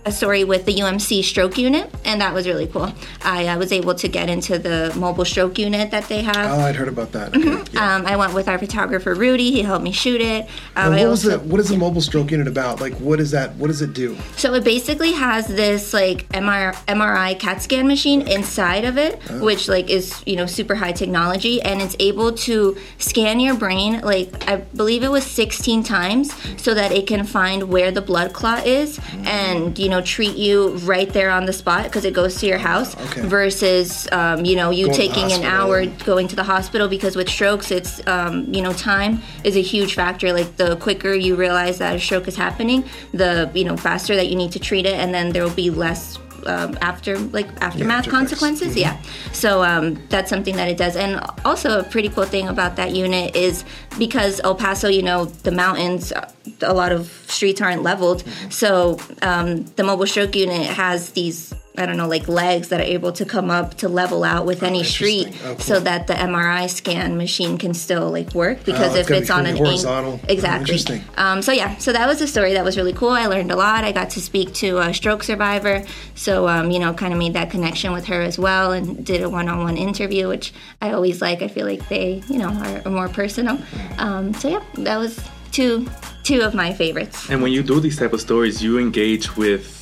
a 0.05 0.11
story 0.11 0.43
with 0.43 0.65
the 0.65 0.75
UMC 0.75 1.23
stroke 1.23 1.57
unit, 1.57 1.88
and 2.05 2.21
that 2.21 2.35
was 2.35 2.47
really 2.47 2.67
cool. 2.67 2.93
I 3.23 3.47
uh, 3.47 3.59
was 3.59 3.71
able 3.71 3.95
to 3.95 4.09
get 4.09 4.29
into 4.29 4.59
the 4.59 4.93
mobile 4.97 5.25
stroke 5.25 5.59
unit 5.59 5.93
that 5.93 6.09
they 6.09 6.23
have. 6.23 6.59
Oh, 6.59 6.61
I'd 6.61 6.75
heard 6.75 6.88
about 6.88 7.12
that. 7.12 7.29
Okay. 7.29 7.38
Mm-hmm. 7.38 7.77
Yeah. 7.77 7.97
Um, 7.97 8.07
I 8.07 8.17
went 8.17 8.35
with 8.35 8.49
our 8.49 8.59
photographer 8.59 9.15
Rudy. 9.15 9.53
He 9.53 9.62
helped 9.62 9.85
me 9.85 9.93
shoot 9.93 10.21
it. 10.21 10.49
Um, 10.75 10.93
what 10.93 11.07
also, 11.07 11.38
the, 11.38 11.38
What 11.38 11.61
is 11.61 11.71
a 11.71 11.77
mobile 11.77 12.01
stroke 12.01 12.31
unit 12.31 12.49
about? 12.49 12.81
Like, 12.81 12.95
what 12.95 13.21
is 13.21 13.31
that? 13.31 13.55
What 13.57 13.69
does 13.69 13.81
it 13.81 13.93
do? 13.93 14.17
So 14.37 14.55
it 14.55 14.65
basically 14.65 15.12
has 15.12 15.47
this 15.47 15.95
like 15.95 16.29
MR, 16.31 16.75
MRI 16.87 17.38
CAT 17.38 17.62
scan 17.62 17.87
machine 17.87 18.23
inside 18.23 18.85
of 18.85 18.99
it, 18.99 19.21
oh. 19.31 19.45
which 19.45 19.69
like 19.69 19.88
is 19.88 20.21
you 20.27 20.35
know 20.35 20.47
super 20.47 20.75
high 20.75 20.93
technology, 20.93 21.62
and 21.62 21.81
it's 21.81 21.95
able 22.01 22.33
to 22.33 22.77
scan 22.99 23.38
your 23.38 23.55
brain 23.55 24.01
like 24.01 24.49
I 24.49 24.57
believe 24.57 25.05
it 25.05 25.11
was 25.11 25.25
16 25.25 25.85
times, 25.85 26.33
so 26.61 26.75
that 26.75 26.91
it 26.91 27.07
can 27.07 27.25
find 27.25 27.69
where 27.69 27.93
the 27.93 28.03
blood 28.03 28.33
clot 28.33 28.67
is, 28.67 28.99
mm. 28.99 29.27
and 29.27 29.79
you 29.79 29.92
know 29.93 30.03
treat 30.03 30.37
you 30.37 30.71
right 30.79 31.11
there 31.13 31.31
on 31.31 31.47
the 31.47 31.53
spot 31.53 31.85
because 31.85 32.05
it 32.05 32.13
goes 32.13 32.37
to 32.41 32.47
your 32.47 32.59
house 32.59 32.99
okay. 33.07 33.21
versus 33.21 34.09
um, 34.11 34.45
you 34.45 34.57
know 34.57 34.71
you 34.71 34.87
going 34.87 34.99
taking 34.99 35.33
an 35.33 35.45
hour 35.45 35.87
going 36.05 36.27
to 36.27 36.35
the 36.35 36.43
hospital 36.43 36.89
because 36.89 37.15
with 37.15 37.29
strokes 37.29 37.71
it's 37.71 38.05
um, 38.09 38.53
you 38.53 38.63
know 38.63 38.73
time 38.73 39.23
is 39.45 39.57
a 39.57 39.63
huge 39.63 39.95
factor 39.95 40.33
like 40.33 40.57
the 40.57 40.77
quicker 40.77 41.13
you 41.13 41.37
realize 41.37 41.79
that 41.79 41.95
a 41.95 42.01
stroke 42.01 42.27
is 42.27 42.37
happening 42.37 42.83
the 43.13 43.51
you 43.55 43.65
know 43.65 43.77
faster 43.77 44.17
that 44.17 44.29
you 44.29 44.37
need 44.37 44.51
to 44.51 44.59
treat 44.59 44.87
it 44.87 44.95
and 44.95 45.15
then 45.15 45.31
there 45.33 45.45
will 45.45 45.59
be 45.67 45.71
less 45.71 46.19
um, 46.47 46.77
after 46.81 47.19
like 47.19 47.49
aftermath 47.61 48.07
yeah, 48.07 48.13
consequences. 48.13 48.69
Mm-hmm. 48.71 48.79
Yeah, 48.79 49.03
so 49.33 49.63
um, 49.65 49.99
that's 50.09 50.31
something 50.31 50.57
that 50.57 50.69
it 50.69 50.77
does. 50.77 50.97
And 50.97 51.21
also 51.45 51.81
a 51.81 51.83
pretty 51.83 52.09
cool 52.09 52.25
thing 52.25 52.49
about 52.49 52.77
that 52.77 52.93
unit 52.93 53.35
is 53.37 53.65
because 53.99 54.41
El 54.41 54.55
Paso, 54.55 54.89
you 54.89 55.03
know, 55.03 55.27
the 55.27 55.53
mountains, 55.53 56.13
a 56.61 56.75
lot 56.75 56.93
of 56.93 57.09
streets 57.27 57.61
aren't 57.61 57.83
leveled. 57.83 58.25
Mm-hmm. 58.25 58.51
So 58.51 58.99
um, 59.23 59.65
the 59.77 59.85
mobile 59.85 60.07
stroke 60.07 60.35
unit 60.37 60.67
has 60.67 61.11
these 61.11 61.55
I 61.77 61.87
don't 61.87 61.97
know, 61.97 62.07
like 62.07 62.29
legs 62.29 62.69
that 62.69 62.81
are 62.81 62.85
able 62.85 63.13
to 63.13 63.25
come 63.25 63.51
up 63.51 63.75
to 63.79 63.89
level 63.89 64.25
out 64.25 64.45
with 64.45 64.63
oh, 64.63 64.67
any 64.67 64.85
street, 64.85 65.29
oh, 65.45 65.55
cool. 65.55 65.59
so 65.59 65.81
that 65.81 66.07
the 66.07 66.13
MRI 66.13 66.69
scan 66.69 67.17
machine 67.17 67.57
can 67.57 67.73
still 67.73 68.11
like 68.11 68.35
work. 68.35 68.63
Because 68.65 68.95
oh, 68.95 68.99
if 68.99 69.11
it's 69.11 69.31
on 69.31 69.47
an 69.47 69.57
horizontal, 69.57 70.15
ang- 70.15 70.21
exactly. 70.29 71.03
Um, 71.17 71.41
so 71.41 71.51
yeah, 71.51 71.77
so 71.79 71.93
that 71.93 72.07
was 72.07 72.21
a 72.21 72.27
story 72.27 72.53
that 72.53 72.65
was 72.65 72.77
really 72.77 72.93
cool. 72.93 73.11
I 73.11 73.27
learned 73.27 73.51
a 73.51 73.57
lot. 73.57 73.85
I 73.85 73.93
got 73.93 74.11
to 74.11 74.21
speak 74.21 74.53
to 74.55 74.79
a 74.79 74.93
stroke 74.93 75.23
survivor, 75.23 75.83
so 76.15 76.47
um, 76.47 76.71
you 76.71 76.79
know, 76.79 76.93
kind 76.93 77.15
of 77.15 77.19
made 77.19 77.33
that 77.35 77.51
connection 77.51 77.93
with 77.93 78.05
her 78.07 78.21
as 78.21 78.39
well, 78.39 78.73
and 78.73 79.05
did 79.05 79.23
a 79.23 79.31
one-on-one 79.31 79.79
interview, 79.79 80.29
which 80.29 80.53
I 80.83 80.93
always 80.93 81.23
like. 81.23 81.41
I 81.41 81.49
feel 81.49 81.67
like 81.67 81.89
they, 81.89 82.23
you 82.29 82.39
know, 82.39 82.49
are, 82.49 82.83
are 82.85 82.91
more 82.91 83.09
personal. 83.09 83.59
Um, 83.97 84.35
so 84.35 84.49
yeah, 84.49 84.63
that 84.75 84.99
was 84.99 85.19
two 85.53 85.89
two 86.23 86.43
of 86.43 86.55
my 86.55 86.73
favorites. 86.73 87.31
And 87.31 87.43
when 87.43 87.53
you 87.53 87.63
do 87.63 87.81
these 87.81 87.99
type 87.99 88.13
of 88.13 88.21
stories, 88.21 88.63
you 88.63 88.79
engage 88.79 89.37
with 89.37 89.82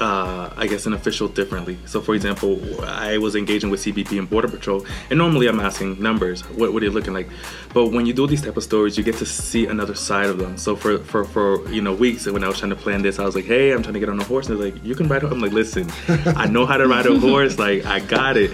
uh, 0.00 0.52
I 0.56 0.66
guess, 0.66 0.86
an 0.86 0.94
official 0.94 1.28
differently. 1.28 1.78
So, 1.84 2.00
for 2.00 2.14
example, 2.14 2.58
I 2.84 3.18
was 3.18 3.36
engaging 3.36 3.70
with 3.70 3.80
CBP 3.80 4.18
and 4.18 4.28
Border 4.28 4.48
Patrol, 4.48 4.84
and 5.10 5.18
normally 5.18 5.46
I'm 5.46 5.60
asking 5.60 6.00
numbers, 6.02 6.42
what, 6.50 6.72
what 6.72 6.82
are 6.82 6.86
you 6.86 6.90
looking 6.90 7.12
like? 7.12 7.28
But 7.74 7.88
when 7.88 8.06
you 8.06 8.12
do 8.12 8.26
these 8.26 8.42
type 8.42 8.56
of 8.56 8.62
stories, 8.62 8.96
you 8.96 9.04
get 9.04 9.16
to 9.16 9.26
see 9.26 9.66
another 9.66 9.94
side 9.94 10.26
of 10.26 10.38
them. 10.38 10.56
So 10.56 10.74
for, 10.74 10.98
for, 10.98 11.24
for 11.24 11.70
you 11.70 11.82
know 11.82 11.94
weeks, 11.94 12.26
when 12.26 12.42
I 12.42 12.48
was 12.48 12.58
trying 12.58 12.70
to 12.70 12.76
plan 12.76 13.02
this, 13.02 13.18
I 13.18 13.24
was 13.24 13.34
like, 13.34 13.44
hey, 13.44 13.72
I'm 13.72 13.82
trying 13.82 13.94
to 13.94 14.00
get 14.00 14.08
on 14.08 14.18
a 14.18 14.24
horse, 14.24 14.48
and 14.48 14.58
they're 14.58 14.70
like, 14.70 14.82
you 14.82 14.94
can 14.94 15.06
ride. 15.06 15.22
A-. 15.22 15.28
I'm 15.28 15.40
like, 15.40 15.52
listen, 15.52 15.90
I 16.08 16.46
know 16.46 16.64
how 16.64 16.78
to 16.78 16.88
ride 16.88 17.06
a 17.06 17.18
horse, 17.18 17.58
like 17.58 17.84
I 17.84 18.00
got 18.00 18.36
it. 18.36 18.52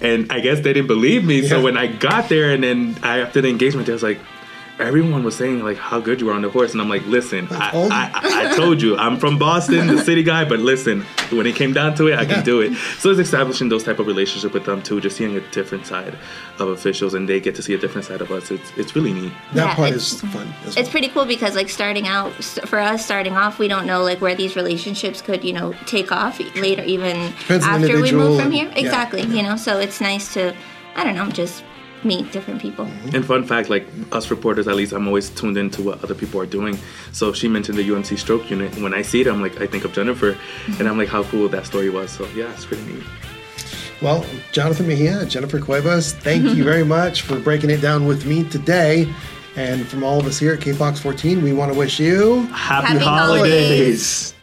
And 0.00 0.32
I 0.32 0.40
guess 0.40 0.60
they 0.60 0.72
didn't 0.72 0.88
believe 0.88 1.24
me. 1.24 1.40
Yeah. 1.40 1.48
So 1.50 1.62
when 1.62 1.76
I 1.76 1.88
got 1.88 2.28
there, 2.28 2.52
and 2.52 2.64
then 2.64 2.96
I, 3.02 3.20
after 3.20 3.40
the 3.40 3.48
engagement, 3.48 3.86
they 3.86 3.92
was 3.92 4.02
like 4.02 4.18
everyone 4.78 5.22
was 5.22 5.36
saying 5.36 5.62
like 5.62 5.76
how 5.76 6.00
good 6.00 6.20
you 6.20 6.26
were 6.26 6.32
on 6.32 6.42
the 6.42 6.50
horse, 6.50 6.72
and 6.72 6.80
I'm 6.80 6.88
like, 6.88 7.04
listen, 7.06 7.48
I, 7.50 7.70
I, 8.14 8.50
I, 8.52 8.56
told 8.56 8.82
you 8.82 8.96
I'm 8.96 9.18
from 9.18 9.38
Boston, 9.38 9.86
the 9.86 10.02
city 10.02 10.22
guy, 10.22 10.44
but 10.44 10.58
listen, 10.60 11.02
when 11.30 11.46
it 11.46 11.56
came 11.56 11.72
down 11.72 11.94
to 11.96 12.08
it, 12.08 12.18
I 12.18 12.24
can 12.24 12.44
do 12.44 12.60
it. 12.60 12.74
So 12.98 13.10
it's 13.10 13.20
establishing 13.20 13.68
those 13.68 13.84
type 13.84 13.98
of 13.98 14.06
relationship 14.06 14.52
with 14.52 14.64
them 14.64 14.82
too, 14.82 15.00
just 15.00 15.16
seeing 15.16 15.36
a 15.36 15.40
different 15.50 15.86
side 15.86 16.16
of 16.58 16.68
officials, 16.68 17.14
and 17.14 17.28
they 17.28 17.40
get 17.40 17.54
to 17.56 17.62
see 17.62 17.74
a 17.74 17.78
different 17.78 18.06
side 18.06 18.20
of 18.20 18.30
us. 18.30 18.50
It's 18.50 18.72
it's 18.76 18.94
really 18.94 19.12
neat. 19.12 19.32
That 19.54 19.68
yeah, 19.68 19.74
part 19.74 19.90
is 19.90 20.20
fun. 20.20 20.52
It's 20.64 20.76
well. 20.76 20.86
pretty 20.86 21.08
cool 21.08 21.24
because 21.24 21.54
like 21.54 21.70
starting 21.70 22.06
out 22.06 22.32
for 22.32 22.78
us, 22.78 23.04
starting 23.04 23.34
off, 23.34 23.58
we 23.58 23.68
don't 23.68 23.86
know 23.86 24.02
like 24.02 24.20
where 24.20 24.34
these 24.34 24.56
relationships 24.56 25.22
could 25.22 25.44
you 25.44 25.52
know 25.52 25.72
take 25.86 26.12
off 26.12 26.38
later, 26.56 26.82
even 26.84 27.32
Depends 27.38 27.64
after 27.64 28.00
we 28.00 28.12
move 28.12 28.40
from 28.40 28.52
here. 28.52 28.70
Exactly, 28.74 29.22
yeah. 29.22 29.34
you 29.34 29.42
know. 29.42 29.56
So 29.56 29.78
it's 29.78 30.00
nice 30.00 30.32
to 30.34 30.54
I 30.96 31.04
don't 31.04 31.14
know, 31.14 31.28
just 31.28 31.62
meet 32.06 32.32
different 32.32 32.60
people. 32.60 32.86
And 33.12 33.24
fun 33.24 33.44
fact, 33.44 33.68
like 33.68 33.86
us 34.12 34.30
reporters, 34.30 34.68
at 34.68 34.76
least 34.76 34.92
I'm 34.92 35.06
always 35.06 35.30
tuned 35.30 35.56
into 35.56 35.82
what 35.82 36.02
other 36.02 36.14
people 36.14 36.40
are 36.40 36.46
doing. 36.46 36.78
So 37.12 37.32
she 37.32 37.48
mentioned 37.48 37.78
the 37.78 37.88
UMC 37.88 38.18
stroke 38.18 38.50
unit. 38.50 38.76
When 38.78 38.94
I 38.94 39.02
see 39.02 39.20
it, 39.20 39.26
I'm 39.26 39.42
like, 39.42 39.60
I 39.60 39.66
think 39.66 39.84
of 39.84 39.92
Jennifer, 39.92 40.32
mm-hmm. 40.32 40.80
and 40.80 40.88
I'm 40.88 40.98
like, 40.98 41.08
how 41.08 41.24
cool 41.24 41.48
that 41.48 41.66
story 41.66 41.90
was. 41.90 42.10
So 42.10 42.26
yeah, 42.28 42.52
it's 42.52 42.64
pretty 42.66 42.84
neat. 42.84 43.04
Well, 44.02 44.26
Jonathan 44.52 44.86
Mejia, 44.86 45.24
Jennifer 45.24 45.58
Cuevas, 45.58 46.12
thank 46.12 46.44
you 46.54 46.64
very 46.64 46.84
much 46.84 47.22
for 47.22 47.38
breaking 47.38 47.70
it 47.70 47.80
down 47.80 48.06
with 48.06 48.26
me 48.26 48.44
today. 48.44 49.10
And 49.56 49.86
from 49.86 50.04
all 50.04 50.20
of 50.20 50.26
us 50.26 50.38
here 50.38 50.52
at 50.52 50.60
KFOX 50.60 50.98
14, 50.98 51.42
we 51.42 51.54
want 51.54 51.72
to 51.72 51.78
wish 51.78 51.98
you 51.98 52.42
happy, 52.48 52.88
happy 52.88 52.98
holidays. 52.98 54.32
holidays. 54.32 54.35